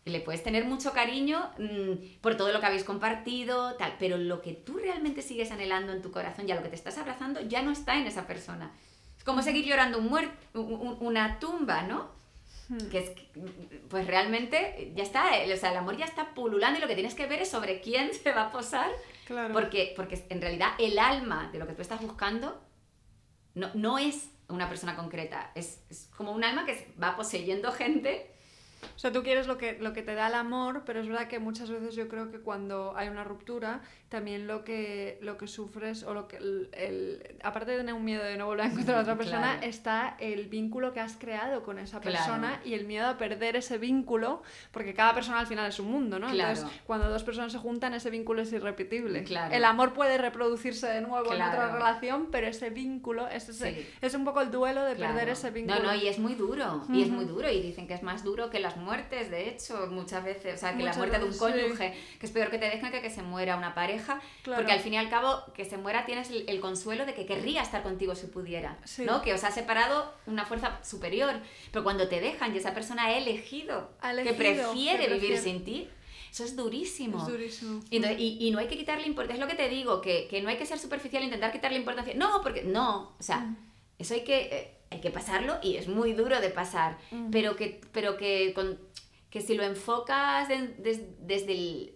[0.06, 4.42] le puedes tener mucho cariño mm, por todo lo que habéis compartido, tal, pero lo
[4.42, 7.64] que tú realmente sigues anhelando en tu corazón, ya lo que te estás abrazando, ya
[7.64, 8.72] no está en esa persona.
[9.18, 12.10] Es como seguir llorando un muerto, una tumba, ¿no?
[12.68, 12.90] Hmm.
[12.90, 13.12] que es
[13.90, 17.14] pues realmente ya está, o sea, el amor ya está pululando y lo que tienes
[17.14, 18.92] que ver es sobre quién se va a posar,
[19.54, 22.60] porque, porque en realidad el alma de lo que tú estás buscando
[23.54, 28.35] no, no es una persona concreta, es, es, como un alma que va poseyendo gente
[28.96, 31.28] O sea, tú quieres lo que, lo que te da el amor, pero es verdad
[31.28, 35.48] que muchas veces yo creo que cuando hay una ruptura, también lo que, lo que
[35.48, 38.98] sufres o lo que el, aparte de tener un miedo de no volver a encontrar
[38.98, 43.08] a otra persona, está el vínculo que has creado con esa persona y el miedo
[43.08, 46.30] a perder ese vínculo, porque cada persona al final es un mundo, ¿no?
[46.30, 49.26] Entonces, cuando dos personas se juntan, ese vínculo es irrepetible.
[49.52, 53.50] El amor puede reproducirse de nuevo en otra relación, pero ese vínculo es,
[54.02, 55.80] es un poco el duelo de perder ese vínculo.
[55.80, 58.24] No, no, y es muy duro, y es muy duro, y dicen que es más
[58.24, 61.38] duro que las muertes, de hecho, muchas veces, o sea, que la muerte de un
[61.38, 64.80] cónyuge, que es peor que te dejen que que se muera una pareja, porque al
[64.80, 68.16] fin y al cabo, que se muera tienes el, consuelo de que querría estar contigo
[68.16, 69.22] si pudiera, ¿no?
[69.22, 71.36] Que os ha separado una fuerza superior,
[71.72, 73.92] pero cuando te dejan y esa persona ha elegido,
[74.24, 75.90] que prefiere vivir sin ti,
[76.36, 77.20] eso es durísimo.
[77.20, 77.82] Es durísimo.
[77.90, 79.36] Y, no hay que quitarle importancia.
[79.36, 82.14] Es lo que te digo, que, no hay que ser superficial e intentar quitarle importancia.
[82.14, 83.16] No, porque no.
[83.18, 83.58] O sea, mm.
[83.98, 86.98] Eso hay que, eh, hay que pasarlo y es muy duro de pasar.
[87.32, 88.80] Pero que, pero que, con,
[89.30, 91.96] que si lo enfocas desde el.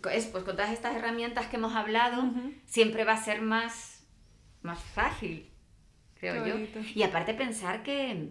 [0.00, 2.30] pues con todas estas herramientas que hemos hablado,
[2.66, 4.06] siempre va a ser más,
[4.62, 5.50] más fácil,
[6.18, 6.80] creo yo.
[6.94, 8.30] Y aparte pensar que,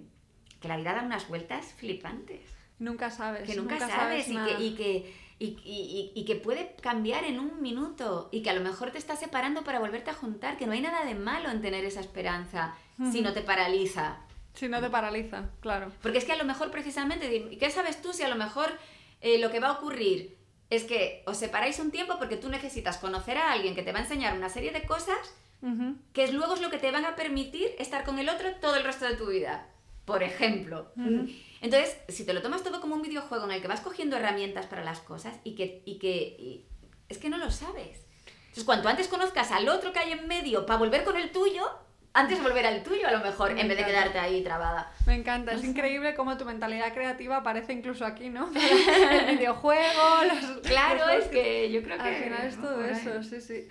[0.60, 2.42] que la vida da unas vueltas flipantes.
[2.80, 3.50] Nunca sabes.
[3.50, 8.28] Que nunca, sabes, y, que, y, que, y, y, que puede cambiar en un minuto
[8.32, 10.82] y que a lo mejor te está separando para volverte a juntar, que no hay
[10.82, 12.76] nada de malo en tener esa esperanza
[13.12, 14.18] si no te paraliza.
[14.56, 15.92] Si no te paraliza, claro.
[16.02, 18.72] Porque es que a lo mejor precisamente, ¿qué sabes tú si a lo mejor
[19.22, 20.36] eh, lo que va a ocurrir
[20.72, 24.00] es que os separáis un tiempo porque tú necesitas conocer a alguien que te va
[24.00, 25.18] a enseñar una serie de cosas
[26.14, 28.76] que es, luego es lo que te van a permitir estar con el otro todo
[28.76, 29.68] el resto de tu vida?
[30.08, 30.90] Por ejemplo.
[31.60, 34.66] Entonces, si te lo tomas todo como un videojuego en el que vas cogiendo herramientas
[34.66, 36.66] para las cosas y que, y que
[37.10, 38.06] es que no lo sabes.
[38.40, 41.70] Entonces, cuanto antes conozcas al otro que hay en medio para volver con el tuyo,
[42.18, 44.92] antes volver al tuyo a lo mejor, en vez de quedarte ahí trabada.
[45.06, 48.50] Me encanta, es increíble cómo tu mentalidad creativa aparece incluso aquí, ¿no?
[49.12, 50.62] el videojuego, los...
[50.62, 52.04] Claro, es que yo creo que...
[52.10, 53.68] Al final es todo eso, sí, sí.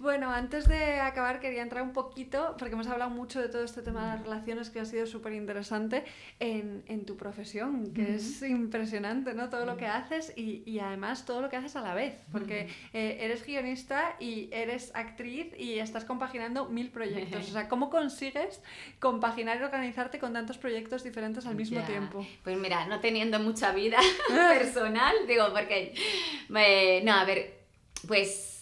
[0.00, 3.80] Bueno, antes de acabar quería entrar un poquito, porque hemos hablado mucho de todo este
[3.80, 6.04] tema de las relaciones que ha sido súper interesante
[6.40, 9.50] en, en, tu profesión, que es impresionante, ¿no?
[9.50, 12.68] Todo lo que haces y, y, además todo lo que haces a la vez, porque
[12.92, 17.48] eh, eres guionista y eres actriz y estás compaginando mil proyectos.
[17.48, 18.60] O sea, ¿cómo consigues
[19.00, 22.26] compaginar y organizarte con tantos proyectos diferentes al mismo tiempo?
[22.42, 25.94] Pues mira, no teniendo mucha vida personal, digo, porque...
[27.02, 27.64] no, a ver,
[28.06, 28.54] pues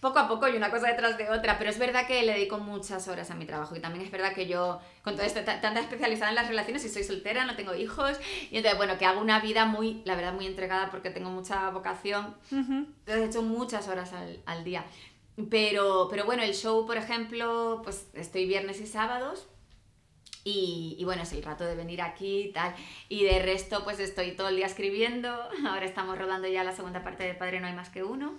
[0.00, 2.58] poco a poco y una cosa detrás de otra, pero es verdad que le dedico
[2.58, 5.78] muchas horas a mi trabajo y también es verdad que yo, con todo esto, tanta
[5.78, 8.18] especializada en las relaciones y soy soltera, no tengo hijos,
[8.50, 11.68] y entonces, bueno, que hago una vida muy, la verdad, muy entregada porque tengo mucha
[11.70, 14.84] vocación, entonces he hecho muchas horas al, al día.
[15.48, 19.46] Pero, pero bueno, el show, por ejemplo, pues estoy viernes y sábados,
[20.42, 22.74] y, y, bueno, es el rato de venir aquí y tal.
[23.08, 25.28] Y de resto, pues estoy todo el día escribiendo.
[25.68, 28.34] Ahora estamos rodando ya la segunda parte de Padre No hay más que uno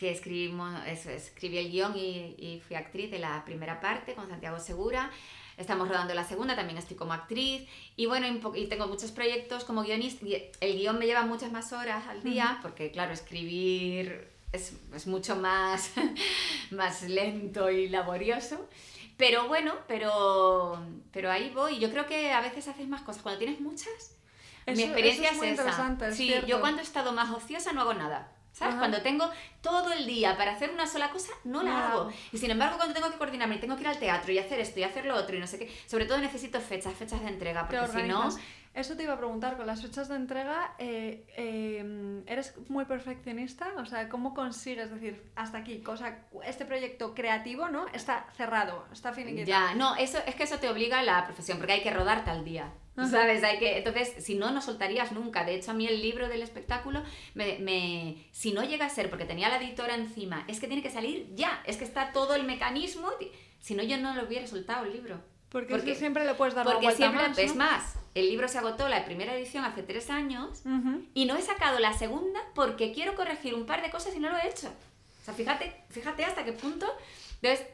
[0.00, 4.58] que escribimos, escribí el guion y, y, fui actriz de la primera parte con Santiago
[4.58, 5.10] Segura.
[5.58, 7.68] Estamos rodando la segunda, también estoy como actriz.
[7.96, 10.24] Y bueno, y tengo muchos proyectos como guionista.
[10.62, 15.36] El guion me lleva muchas más horas al día, porque claro, escribir es, es mucho
[15.36, 15.92] más,
[16.70, 18.68] más lento y laborioso.
[19.16, 20.82] Pero bueno, pero,
[21.12, 21.78] pero ahí voy.
[21.78, 23.22] Yo creo que a veces haces más cosas.
[23.22, 24.16] Cuando tienes muchas,
[24.66, 26.12] mi experiencia es, esa.
[26.12, 28.32] sí, yo cuando he estado más ociosa no hago nada.
[28.52, 28.74] ¿Sabes?
[28.74, 29.30] Cuando tengo
[29.62, 32.12] todo el día para hacer una sola cosa, no la hago.
[32.32, 34.58] Y sin embargo, cuando tengo que coordinarme y tengo que ir al teatro y hacer
[34.58, 37.28] esto y hacer lo otro y no sé qué, sobre todo necesito fechas, fechas de
[37.28, 38.28] entrega, porque si no...
[38.72, 43.74] Eso te iba a preguntar, con las fechas de entrega, eh, eh, ¿eres muy perfeccionista?
[43.78, 47.88] O sea, ¿cómo consigues decir, hasta aquí, cosa, este proyecto creativo, ¿no?
[47.88, 49.48] Está cerrado, está finiquitado.
[49.48, 52.24] Ya, no, eso, es que eso te obliga a la profesión, porque hay que rodar
[52.24, 52.72] tal día.
[53.08, 53.42] ¿Sabes?
[53.42, 55.44] Hay que, entonces, si no, no soltarías nunca.
[55.44, 57.02] De hecho, a mí el libro del espectáculo,
[57.34, 60.82] me, me, si no llega a ser porque tenía la editora encima, es que tiene
[60.82, 63.08] que salir ya, es que está todo el mecanismo.
[63.58, 65.18] Si no, yo no lo hubiera soltado el libro.
[65.50, 68.88] Porque, siempre le puedes dar porque vuelta siempre, más, Es más, el libro se agotó
[68.88, 70.62] la primera edición hace tres años
[71.12, 74.30] y no he sacado la segunda porque quiero corregir un par de cosas y no
[74.30, 74.68] lo he hecho.
[74.68, 76.86] O sea, fíjate, fíjate hasta qué punto.
[77.42, 77.66] Entonces,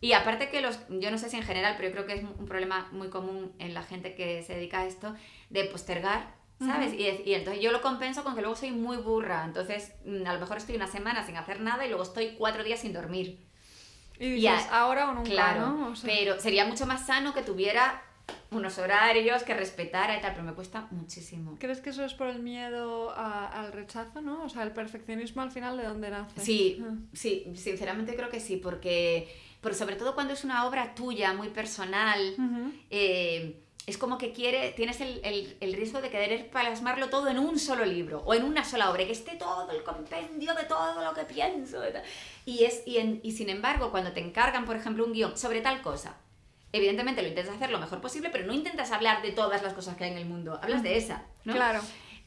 [0.00, 2.24] y aparte que los, yo no sé si en general, pero yo creo que es
[2.24, 5.14] un problema muy común en la gente que se dedica a esto,
[5.50, 6.92] de postergar, ¿sabes?
[6.94, 10.34] y, y, entonces yo lo compenso con que luego soy muy burra, entonces mm, a
[10.34, 13.49] lo mejor estoy una semana sin hacer nada y luego estoy cuatro días sin dormir.
[14.20, 15.94] Y dices, ahora o nunca, claro, ¿no?
[16.04, 18.02] pero sería mucho más sano que tuviera
[18.50, 21.56] unos horarios, que respetara y tal, pero me cuesta muchísimo.
[21.58, 24.42] ¿Crees que eso es por el miedo al rechazo, no?
[24.44, 26.40] O sea, el perfeccionismo al final de dónde nace.
[26.40, 26.94] Sí, ah.
[27.12, 29.28] sí, sinceramente creo que sí, porque,
[29.72, 32.34] sobre todo cuando es una obra tuya, muy personal,
[32.90, 37.38] eh, es como que quiere, tienes el, el, el, riesgo de querer plasmarlo todo en
[37.38, 41.04] un solo libro o en una sola obra, que esté todo el compendio de todo
[41.04, 41.82] lo que pienso.
[42.46, 45.60] Y, es, y, en, y sin embargo, cuando te encargan, por ejemplo, un guion sobre
[45.60, 46.16] tal cosa,
[46.72, 49.96] evidentemente lo intentas hacer lo mejor posible, pero no intentas hablar de todas las cosas
[49.96, 51.24] que hay en el mundo, hablas de esa.
[51.44, 51.52] ¿no?
[51.52, 51.80] Claro.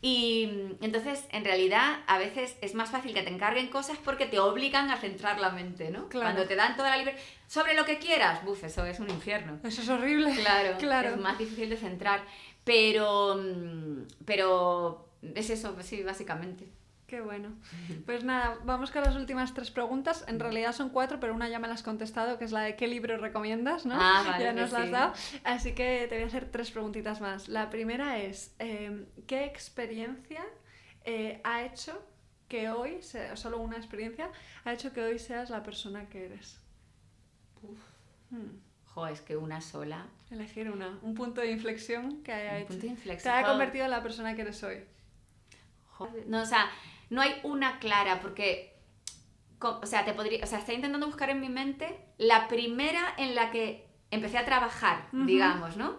[0.06, 4.26] Y mm, entonces, en realidad, a veces es más fácil que te encarguen cosas porque
[4.26, 6.10] te obligan a centrar la mente, ¿no?
[6.10, 6.26] Claro.
[6.26, 9.62] Cuando te dan toda la libertad sobre lo que quieras, buf, eso es un infierno.
[9.64, 10.36] Eso es horrible.
[10.36, 11.12] Claro, claro.
[11.12, 12.26] es más difícil de centrar.
[12.66, 16.68] Pero, mm, pero es eso, sí, básicamente.
[17.14, 17.50] Qué bueno.
[18.08, 20.26] Pues nada, vamos con las últimas tres preguntas.
[20.28, 22.76] En realidad son cuatro, pero una ya me la has contestado, que es la de
[22.76, 23.94] qué libro recomiendas, ¿no?
[23.96, 24.92] Ah, vale, ya nos que la has sí.
[24.92, 25.14] dado.
[25.44, 27.50] Así que te voy a hacer tres preguntitas más.
[27.50, 30.44] La primera es, eh, ¿qué experiencia
[31.06, 32.04] eh, ha hecho
[32.48, 34.32] que hoy, se- solo una experiencia,
[34.66, 36.60] ha hecho que hoy seas la persona que eres?
[38.32, 38.58] Hmm,
[38.96, 40.08] Jo, es que una sola.
[40.32, 42.68] Elegir una, un punto de inflexión que haya Un hecho.
[42.70, 43.34] punto de Te inflexión.
[43.36, 44.84] haya Jo, convertido en la persona que eres hoy.
[45.92, 46.10] jo.
[46.26, 46.66] No, o sea,
[47.14, 48.74] no hay una clara porque.
[49.60, 50.44] O sea, te podría.
[50.44, 54.46] O sea, estoy intentando buscar en mi mente la primera en la que empecé a
[54.46, 55.98] trabajar, digamos, ¿no?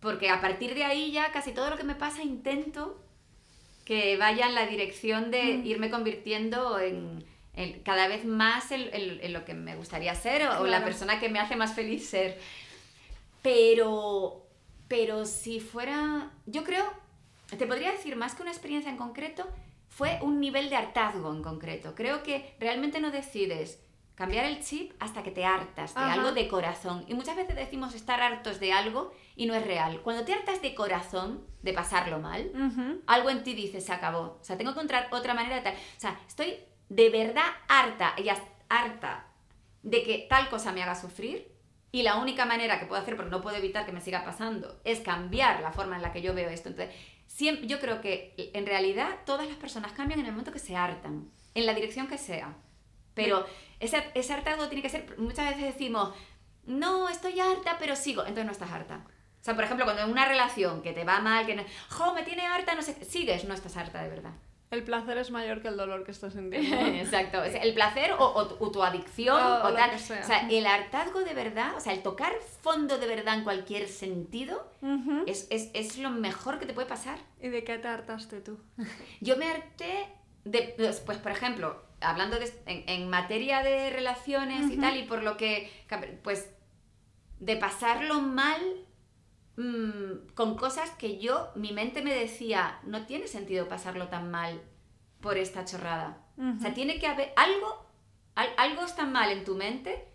[0.00, 3.00] Porque a partir de ahí ya casi todo lo que me pasa intento
[3.84, 5.66] que vaya en la dirección de Mm.
[5.66, 10.46] irme convirtiendo en, en cada vez más en, en- en lo que me gustaría ser
[10.48, 12.38] o, o la persona que me hace más feliz ser.
[13.42, 14.44] Pero,
[14.88, 16.84] pero si fuera, yo creo,
[17.56, 19.46] te podría decir más que una experiencia en concreto,
[19.96, 21.94] fue un nivel de hartazgo en concreto.
[21.94, 23.82] Creo que realmente no decides
[24.14, 26.12] cambiar el chip hasta que te hartas de Ajá.
[26.12, 27.06] algo de corazón.
[27.08, 30.02] Y muchas veces decimos estar hartos de algo y no es real.
[30.02, 34.36] Cuando te hartas de corazón, de pasarlo mal, algo en ti dice, se acabó.
[34.38, 35.74] O sea, tengo que encontrar otra manera de tal.
[35.74, 36.58] O sea, estoy
[36.90, 38.28] de verdad harta, y
[38.68, 39.28] harta
[39.82, 41.56] de que tal cosa me haga sufrir.
[41.90, 44.78] Y la única manera que puedo hacer, porque no puedo evitar que me siga pasando,
[44.84, 46.68] es cambiar la forma en la que yo veo esto.
[46.68, 46.94] Entonces,
[47.36, 50.74] siempre, yo creo que en realidad todas las personas cambian en el momento que se
[50.74, 52.56] hartan, en la dirección que sea.
[53.12, 53.46] Pero
[53.78, 56.14] ese, ese hartazgo tiene que ser, muchas veces decimos,
[56.64, 58.22] no, estoy harta, pero sigo.
[58.22, 59.04] Entonces no estás harta.
[59.06, 62.14] O sea, por ejemplo, cuando en una relación que te va mal, que no, jo,
[62.14, 64.32] me tiene harta, no sé, qué", sigues, no estás harta de verdad.
[64.70, 66.76] El placer es mayor que el dolor que estás sintiendo.
[66.86, 67.40] Exacto.
[67.40, 69.98] O sea, el placer o, o tu, o tu adicción O o, tal.
[69.98, 70.20] sea.
[70.20, 73.88] O sea, el hartazgo de verdad, o sea, el tocar fondo de verdad en cualquier
[73.88, 74.70] sentido,
[75.26, 77.18] es, es, es lo mejor que te puede pasar.
[77.40, 78.58] ¿Y de qué te hartaste tú?
[79.20, 80.08] Yo me harté
[80.44, 85.04] de, pues, pues, por ejemplo, hablando de, en, en materia de relaciones y tal, y
[85.04, 85.70] por lo que,
[86.22, 86.50] pues,
[87.38, 88.60] de pasarlo mal
[89.56, 94.60] mm, con cosas que yo, mi mente me decía, no tiene sentido pasarlo tan mal
[95.20, 96.18] por esta chorrada.
[96.58, 97.86] O sea, tiene que haber algo,
[98.34, 100.06] al- algo está mal en tu mente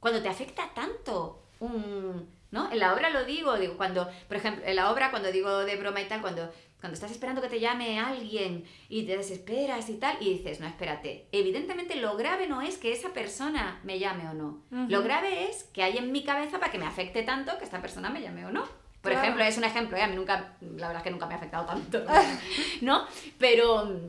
[0.00, 2.70] cuando te afecta tanto un, ¿no?
[2.72, 5.76] En la obra lo digo, digo, cuando, por ejemplo, en la obra cuando digo de
[5.76, 6.52] broma y tal, cuando,
[6.82, 10.66] cuando estás esperando que te llame alguien y te desesperas y tal, y dices, no,
[10.66, 15.48] espérate, evidentemente lo grave no es que esa persona me llame o no, lo grave
[15.48, 18.20] es que hay en mi cabeza para que me afecte tanto que esta persona me
[18.20, 18.64] llame o no.
[19.00, 19.20] Por Claro.
[19.26, 20.02] ejemplo, es un ejemplo, ¿eh?
[20.02, 22.04] a mí nunca, la verdad es que nunca me ha afectado tanto,
[22.82, 23.04] ¿no?
[23.38, 24.00] Pero,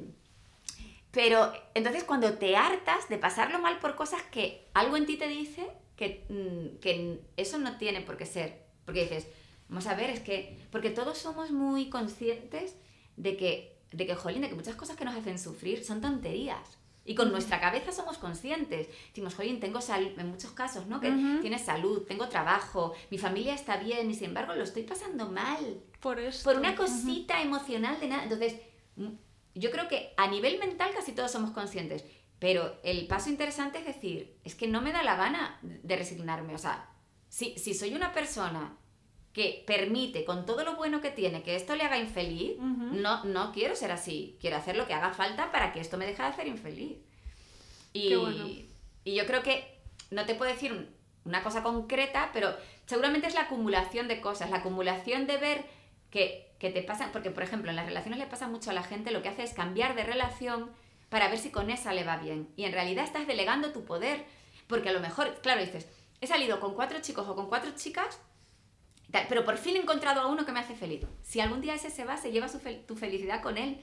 [1.11, 5.27] pero entonces cuando te hartas de pasarlo mal por cosas que algo en ti te
[5.27, 8.63] dice que, mm, que eso no tiene por qué ser.
[8.85, 9.27] Porque dices,
[9.73, 12.75] vamos a ver, es que, porque todos somos muy conscientes
[13.17, 16.77] de que, de que, jolín, de que muchas cosas que nos hacen sufrir son tonterías.
[17.05, 18.87] Y con nuestra cabeza somos conscientes.
[19.07, 20.99] Decimos, jolín, tengo salud, en muchos casos, ¿no?
[21.01, 21.41] Que Ujú.
[21.41, 25.81] tienes salud, tengo trabajo, mi familia está bien y sin embargo lo estoy pasando mal
[25.99, 26.43] Por eso.
[26.43, 28.23] por una cosita emocional de nada.
[28.23, 28.55] Entonces,
[28.95, 29.07] mm,
[29.55, 32.05] yo creo que a nivel mental casi todos somos conscientes,
[32.37, 36.53] pero el paso interesante es decir, es que no me da la gana de resignarme.
[36.53, 36.87] O sea,
[37.27, 38.77] si, si soy una persona
[39.33, 43.51] que permite con todo lo bueno que tiene que esto le haga infeliz, no, no
[43.51, 44.37] quiero ser así.
[44.39, 46.97] Quiero hacer lo que haga falta para que esto me deje de hacer infeliz.
[47.93, 48.45] Y, Qué bueno.
[49.03, 49.79] y yo creo que
[50.11, 50.87] no te puedo decir un-
[51.25, 52.55] una cosa concreta, pero
[52.85, 55.65] seguramente es la acumulación de cosas, la acumulación de ver
[56.11, 58.83] que, que te pasan, porque por ejemplo en las relaciones le pasa mucho a la
[58.83, 60.69] gente, lo que hace es cambiar de relación
[61.09, 62.49] para ver si con esa le va bien.
[62.55, 64.25] Y en realidad estás delegando tu poder,
[64.67, 65.87] porque a lo mejor, claro, dices,
[66.21, 68.19] he salido con cuatro chicos o con cuatro chicas,
[69.13, 71.05] tal, pero por fin he encontrado a uno que me hace feliz.
[71.21, 73.81] Si algún día ese se va, se lleva su fel- tu felicidad con él,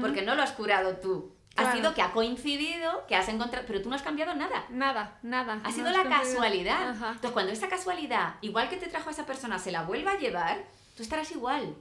[0.00, 1.36] porque no lo has curado tú.
[1.56, 1.76] Ha Claro.
[1.76, 4.64] sido que ha coincidido, que has encontrado, pero tú no has cambiado nada.
[4.70, 5.54] Nada, nada.
[5.64, 6.90] Ha no sido la casualidad.
[6.90, 7.06] Ajá.
[7.08, 10.18] Entonces, cuando esa casualidad, igual que te trajo a esa persona, se la vuelva a
[10.18, 10.64] llevar,
[10.96, 11.74] tú estarás igual.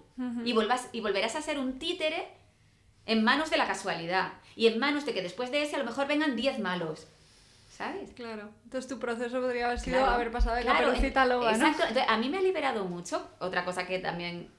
[0.44, 2.28] Y, volvas, y volverás a ser un títere
[3.06, 4.34] en manos de la casualidad.
[4.56, 7.08] Y en manos de que después de ese a lo mejor vengan 10 malos.
[7.80, 8.12] ¿Sabes?
[8.12, 8.50] Claro.
[8.66, 11.58] Entonces tu proceso podría haber sido Claro, haber pasado de claro, caperucita loba, ¿no?
[11.58, 11.84] Exacto.
[11.88, 14.52] Entonces, a mí me ha liberado mucho, otra cosa que también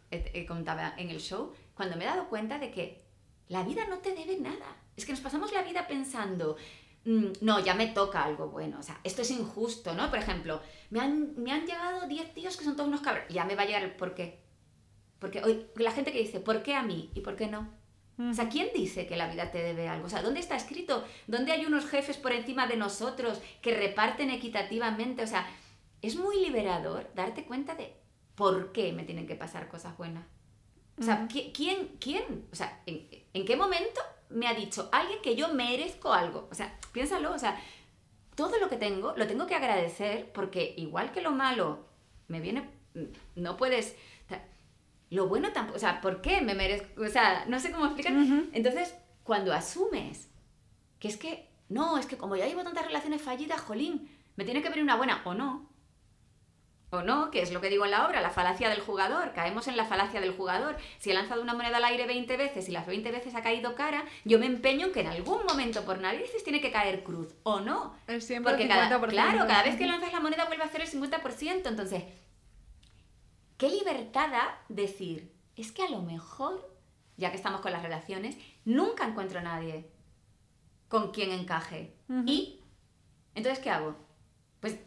[0.48, 3.04] contaba en el show, cuando me he dado cuenta de que
[3.48, 4.74] la vida no te debe nada.
[4.96, 6.56] Es que nos pasamos la vida pensando,
[7.04, 10.08] mm, no, ya me toca algo bueno, o sea, esto es injusto, ¿no?
[10.08, 13.44] Por ejemplo, me han, me han llegado 10 tíos que son todos unos cabros, ya
[13.44, 14.40] me va a llegar el por qué.
[15.18, 17.10] Porque hoy, la gente que dice, ¿por qué a mí?
[17.14, 17.68] ¿Y por qué no?
[18.28, 20.06] O sea, ¿quién dice que la vida te debe algo?
[20.06, 21.04] O sea, ¿dónde está escrito?
[21.26, 25.22] ¿Dónde hay unos jefes por encima de nosotros que reparten equitativamente?
[25.22, 25.46] O sea,
[26.02, 27.94] es muy liberador darte cuenta de
[28.34, 30.24] por qué me tienen que pasar cosas buenas.
[30.98, 31.28] O sea, Ujú.
[31.28, 32.46] ¿qui- ¿quién, quién?
[32.52, 36.46] O sea, ¿en, en qué momento me ha dicho alguien que yo merezco algo?
[36.50, 37.58] O sea, piénsalo, o sea,
[38.34, 41.86] todo lo que tengo lo tengo que agradecer porque igual que lo malo
[42.28, 42.68] me viene,
[43.34, 43.96] no puedes...
[45.10, 47.02] Lo bueno tampoco, o sea, ¿por qué me merezco?
[47.02, 48.12] O sea, no sé cómo explicar.
[48.52, 48.94] Entonces,
[49.24, 50.30] cuando asumes
[51.00, 54.62] que es que, no, es que como ya llevo tantas relaciones fallidas, jolín, me tiene
[54.62, 55.68] que venir una buena o no.
[56.92, 59.32] O no, que es lo que digo en la obra, la falacia del jugador.
[59.32, 60.76] Caemos en la falacia del jugador.
[60.98, 63.76] Si he lanzado una moneda al aire 20 veces y las 20 veces ha caído
[63.76, 67.28] cara, yo me empeño en que en algún momento por narices tiene que caer cruz.
[67.44, 67.94] O no.
[68.08, 69.08] Es siempre Porque el cada, 50%.
[69.08, 71.68] claro, cada vez que lanzas la moneda vuelve a hacer el 50%.
[71.68, 72.02] Entonces,
[73.60, 76.74] qué libertad da decir, es que a lo mejor,
[77.18, 79.90] ya que estamos con las relaciones, nunca encuentro a nadie
[80.88, 81.94] con quien encaje.
[82.24, 82.58] ¿Y?
[83.34, 83.96] Entonces, ¿qué hago?
[84.60, 84.78] Pues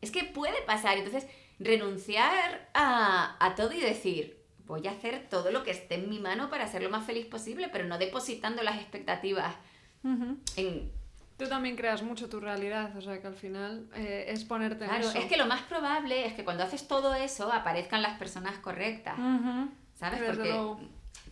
[0.00, 0.96] es que puede pasar.
[0.96, 1.28] Entonces,
[1.58, 6.20] renunciar a, a todo y decir, voy a hacer todo lo que esté en mi
[6.20, 9.56] mano para ser lo más feliz posible, pero no depositando las expectativas
[10.56, 10.92] en,
[11.38, 14.90] Tú también creas mucho tu realidad, o sea que al final eh, es ponerte en
[14.90, 15.18] Claro, eso.
[15.18, 19.16] es que lo más probable es que cuando haces todo eso aparezcan las personas correctas.
[19.94, 20.20] ¿sabes?
[20.20, 20.80] Desde Porque, luego.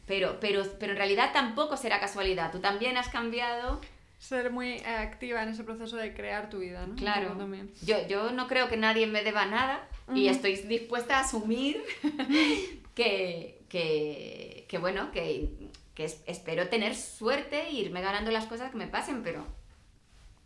[0.06, 2.50] pero, pero, pero en realidad tampoco será casualidad.
[2.50, 3.80] Tú también has cambiado.
[4.18, 6.94] Ser muy activa en ese proceso de crear tu vida, ¿no?
[6.94, 7.32] Claro.
[7.38, 7.72] También.
[7.82, 11.82] Yo, yo no creo que nadie me deba nada y estoy dispuesta a asumir
[12.94, 15.50] que, que, que bueno, que,
[15.94, 19.46] que es- espero tener suerte e irme ganando las cosas que me pasen, pero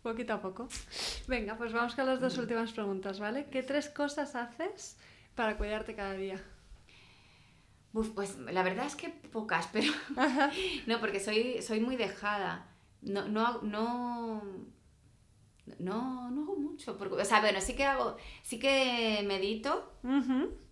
[0.07, 0.67] Poquito a poco.
[1.27, 3.47] Venga, pues vamos con las dos últimas preguntas, ¿vale?
[3.51, 4.97] ¿Qué tres cosas haces
[5.37, 6.39] para cuidarte cada día?
[7.93, 9.91] uf, pues la verdad es que pocas, pero
[10.87, 12.67] no, porque soy, soy muy dejada.
[13.01, 14.41] No, no, hago- no,
[15.79, 16.97] no, no hago mucho.
[16.97, 19.93] Porque, o sea, bueno, sí que hago, sí que medito,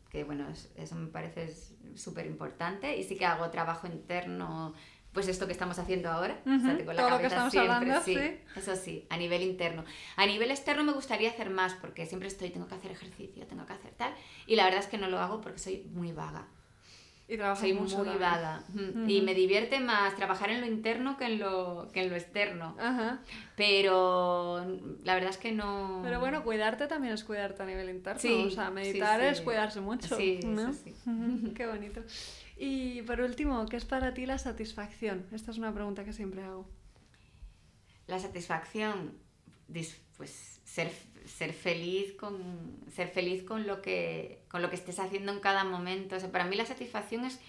[0.09, 1.51] que bueno, es- eso me parece
[1.95, 4.73] súper importante, y sí que hago trabajo interno,
[5.13, 6.39] pues esto que estamos haciendo ahora.
[6.45, 8.59] o sea, tengo la todo lo que cabeza estamos siempre, hablando, sí, sí.
[8.59, 9.85] Eso sí, a nivel interno.
[10.15, 13.65] A nivel externo me gustaría hacer más, porque siempre estoy, tengo que hacer ejercicio, tengo
[13.65, 14.13] que hacer tal,
[14.47, 16.47] y la verdad es que no lo hago porque soy muy vaga.
[17.25, 18.19] Y Soy muy también.
[18.19, 18.63] vaga.
[18.73, 18.83] Ujú.
[18.83, 19.09] Ujú.
[19.09, 22.75] Y me divierte más trabajar en lo interno que en lo, que en lo externo.
[22.77, 23.21] Ajá.
[23.55, 24.65] Pero
[25.03, 26.01] la verdad es que no.
[26.03, 28.19] Pero bueno, cuidarte también es cuidarte a nivel interno.
[28.19, 29.27] Sí, o sea, meditar sí.
[29.27, 30.17] es cuidarse mucho.
[30.17, 30.69] Sí, ¿no?
[30.69, 30.93] eso sí.
[31.55, 32.01] Qué bonito.
[32.65, 35.25] Y por último, ¿qué es para ti la satisfacción?
[35.33, 36.65] Esta es una pregunta que siempre hago.
[38.07, 39.17] La satisfacción,
[40.17, 40.91] pues ser,
[41.25, 42.37] ser feliz con
[42.95, 46.15] ser feliz con lo que con lo que estés haciendo en cada momento.
[46.15, 47.39] O sea, para mí la satisfacción es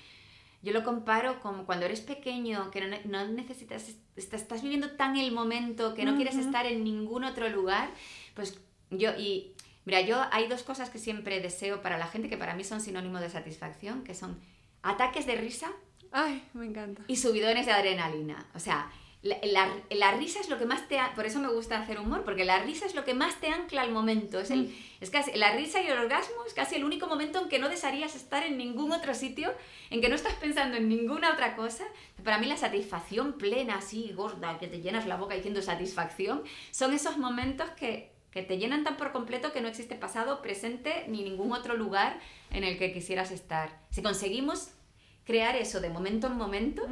[0.62, 4.93] yo lo comparo como cuando eres pequeño, que no, ne- no necesitas, est- estás viviendo
[4.93, 7.91] tan el momento que no quieres estar en ningún otro lugar,
[8.35, 8.59] pues
[8.91, 9.53] yo, y
[9.85, 12.81] mira, yo hay dos cosas que siempre deseo para la gente que para mí son
[12.81, 14.41] sinónimo de satisfacción, que son
[14.85, 15.72] ataques de risa
[16.12, 17.03] Ay, me encanta.
[17.09, 18.47] y subidones de adrenalina.
[18.55, 18.91] O sea,
[19.22, 20.99] la, la- la risa es lo que más te...
[21.16, 23.80] Por eso me gusta hacer humor, porque la risa es lo que más te ancla
[23.82, 24.39] al momento.
[24.39, 27.49] Es, el, es casi, la risa y el orgasmo es casi el único momento en
[27.49, 29.51] que no desearías estar en ningún otro sitio,
[29.91, 31.85] en que no estás pensando en ninguna otra cosa.
[32.22, 36.93] Para mí la satisfacción plena, así, gorda, que te llenas la boca diciendo satisfacción, son
[36.93, 41.22] esos momentos que, que te llenan tan por completo que no existe pasado, presente ni
[41.24, 42.20] ningún otro lugar
[42.51, 43.80] en el que quisieras estar.
[43.91, 44.68] Si conseguimos
[45.25, 46.83] crear eso de momento en momento,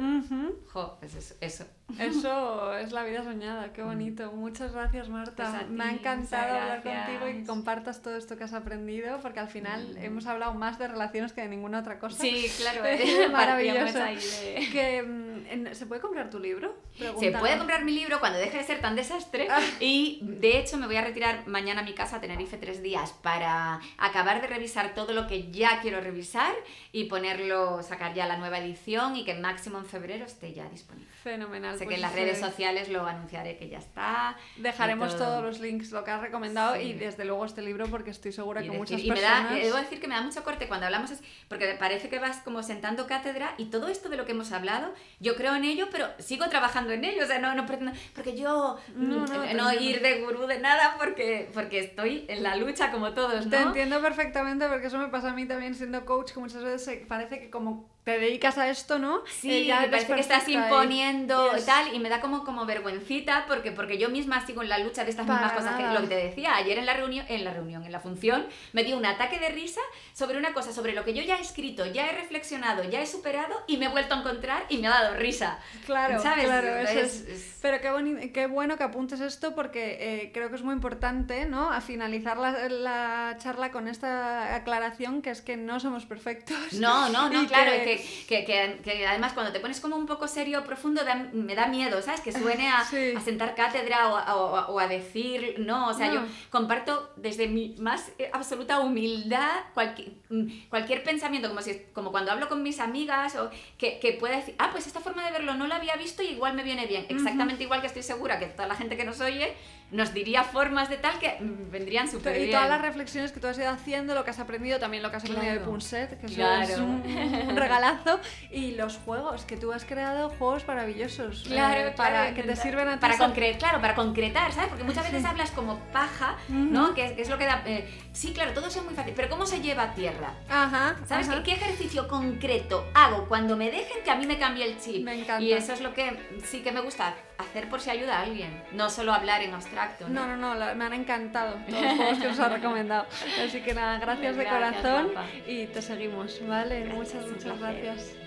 [0.71, 1.65] jo, pues eso, eso.
[1.99, 4.31] Eso es la vida soñada, qué bonito.
[4.31, 5.51] Muchas gracias, Marta.
[5.59, 9.39] Pues Me ha encantado hablar contigo y que compartas todo esto que has aprendido, porque
[9.39, 12.21] al final hemos hablado más de relaciones que de ninguna otra cosa.
[12.21, 13.97] Sí, claro, Es partíamos maravilloso.
[13.99, 16.75] de- Que, mm, ¿Se puede comprar tu libro?
[17.19, 19.59] Se puede comprar mi libro cuando deje de ser tan desastre Ah.
[19.79, 23.11] y de hecho me voy a retirar mañana a mi casa a Tenerife tres días
[23.21, 26.53] para acabar de revisar todo lo que ya quiero revisar
[26.91, 31.07] y ponerlo, sacar ya la nueva edición y que máximo en febrero esté ya disponible.
[31.23, 31.72] Fenomenal.
[31.77, 34.35] Sé pues que en las redes sociales lo anunciaré que ya está.
[34.57, 35.23] Dejaremos todo.
[35.23, 36.81] todos los links, lo que has recomendado Sí.
[36.81, 39.49] y desde luego este libro porque estoy segura Y que decir- muchas y me personas...
[39.51, 42.37] da, debo decir que me da mucho corte cuando hablamos, es- porque parece que vas
[42.37, 45.87] como sentando cátedra y todo esto de lo que hemos hablado, yo creo en ello,
[45.91, 49.25] pero sigo trabajando en ello, o sea, no, no pretendo, porque yo No, mm, no,
[49.27, 49.73] no entiendo.
[49.81, 53.51] ir de gurú de nada, porque, porque estoy en la lucha como todos, ¿no?
[53.51, 56.99] Te entiendo perfectamente porque eso me pasa a mí también siendo coach, que muchas veces
[57.07, 59.21] parece que como te dedicas a esto, ¿no?
[59.39, 62.19] Sí, Eh, ya me parece que estás imponiendo y y, es- tal, y me da
[62.19, 65.57] como, como vergüencita porque, porque yo misma sigo en la lucha de estas Para mismas
[65.57, 65.93] cosas que nada.
[65.95, 66.55] lo que te decía.
[66.55, 69.49] Ayer en la reunión, en la reunión, en la función, me dio un ataque de
[69.49, 69.81] risa
[70.13, 73.07] sobre una cosa, sobre lo que yo ya he escrito, ya he reflexionado, ya he
[73.07, 75.59] superado y me he vuelto a encontrar y me ha dado risa.
[75.85, 76.45] Claro, ¿Sabes?
[76.45, 80.31] claro, eso Es- es- es- Pero qué, boni- qué bueno que apuntes esto porque eh,
[80.33, 81.71] creo que es muy importante, ¿no?
[81.71, 86.73] A finalizar la, la charla con esta aclaración que es que no somos perfectos.
[86.73, 87.92] No, no, no, claro, que- que,
[88.27, 91.67] que, que- que además cuando te pones como un poco serio profundo da- me da
[91.67, 92.21] miedo, ¿sabes?
[92.21, 93.13] Que suene a, Sí.
[93.15, 96.13] a sentar cátedra o, a- o o a decir, no, o sea, No.
[96.15, 102.11] yo comparto desde mi más eh, absoluta humildad cualquier, mm, cualquier pensamiento, como, si, como
[102.11, 105.31] cuando hablo con mis amigas o que, que pueda decir, ah, pues esta forma de
[105.31, 108.39] verlo no la había visto y igual me viene bien, exactamente igual que estoy segura
[108.39, 109.53] que toda la gente que nos oye
[109.91, 112.51] nos diría formas de tal que mm, vendrían súper Y bien.
[112.51, 115.17] todas las reflexiones que tú has ido haciendo, lo que has aprendido, también lo que
[115.17, 115.71] has aprendido de Claro.
[115.71, 116.63] Punset, que Claro.
[116.63, 117.03] es un,
[117.49, 118.19] un regalazo,
[118.51, 122.55] y los juegos, que tú has creado juegos maravillosos Claro, eh, para claro, que te
[122.55, 122.99] sirven a ti.
[122.99, 124.69] para concretar, claro, para concretar, ¿sabes?
[124.69, 126.93] Porque muchas veces hablas como paja, ¿no?
[126.93, 127.61] Que es, que es lo que da.
[127.65, 130.33] eh, sí, claro, todo eso es muy fácil, pero ¿cómo se lleva a tierra?
[130.49, 131.27] Ajá, ¿Sabes?
[131.29, 131.43] ajá.
[131.43, 135.03] ¿Qué, qué ejercicio concreto hago cuando me dejen que a mí me cambie el chip?
[135.03, 135.41] Me encanta.
[135.41, 138.63] Y eso es lo que sí que me gusta hacer por si ayuda a alguien,
[138.73, 140.07] no solo hablar en abstracto.
[140.07, 140.37] No, ¿no?
[140.37, 143.05] no, no, la- me han encantado todos los juegos que nos has recomendado.
[143.45, 145.27] Así que nada, gracias de Gracias, corazón guapa.
[145.47, 146.81] y te seguimos, ¿vale?
[146.81, 147.72] Gracias, muchas, muchas placer.
[147.81, 148.22] Gracias.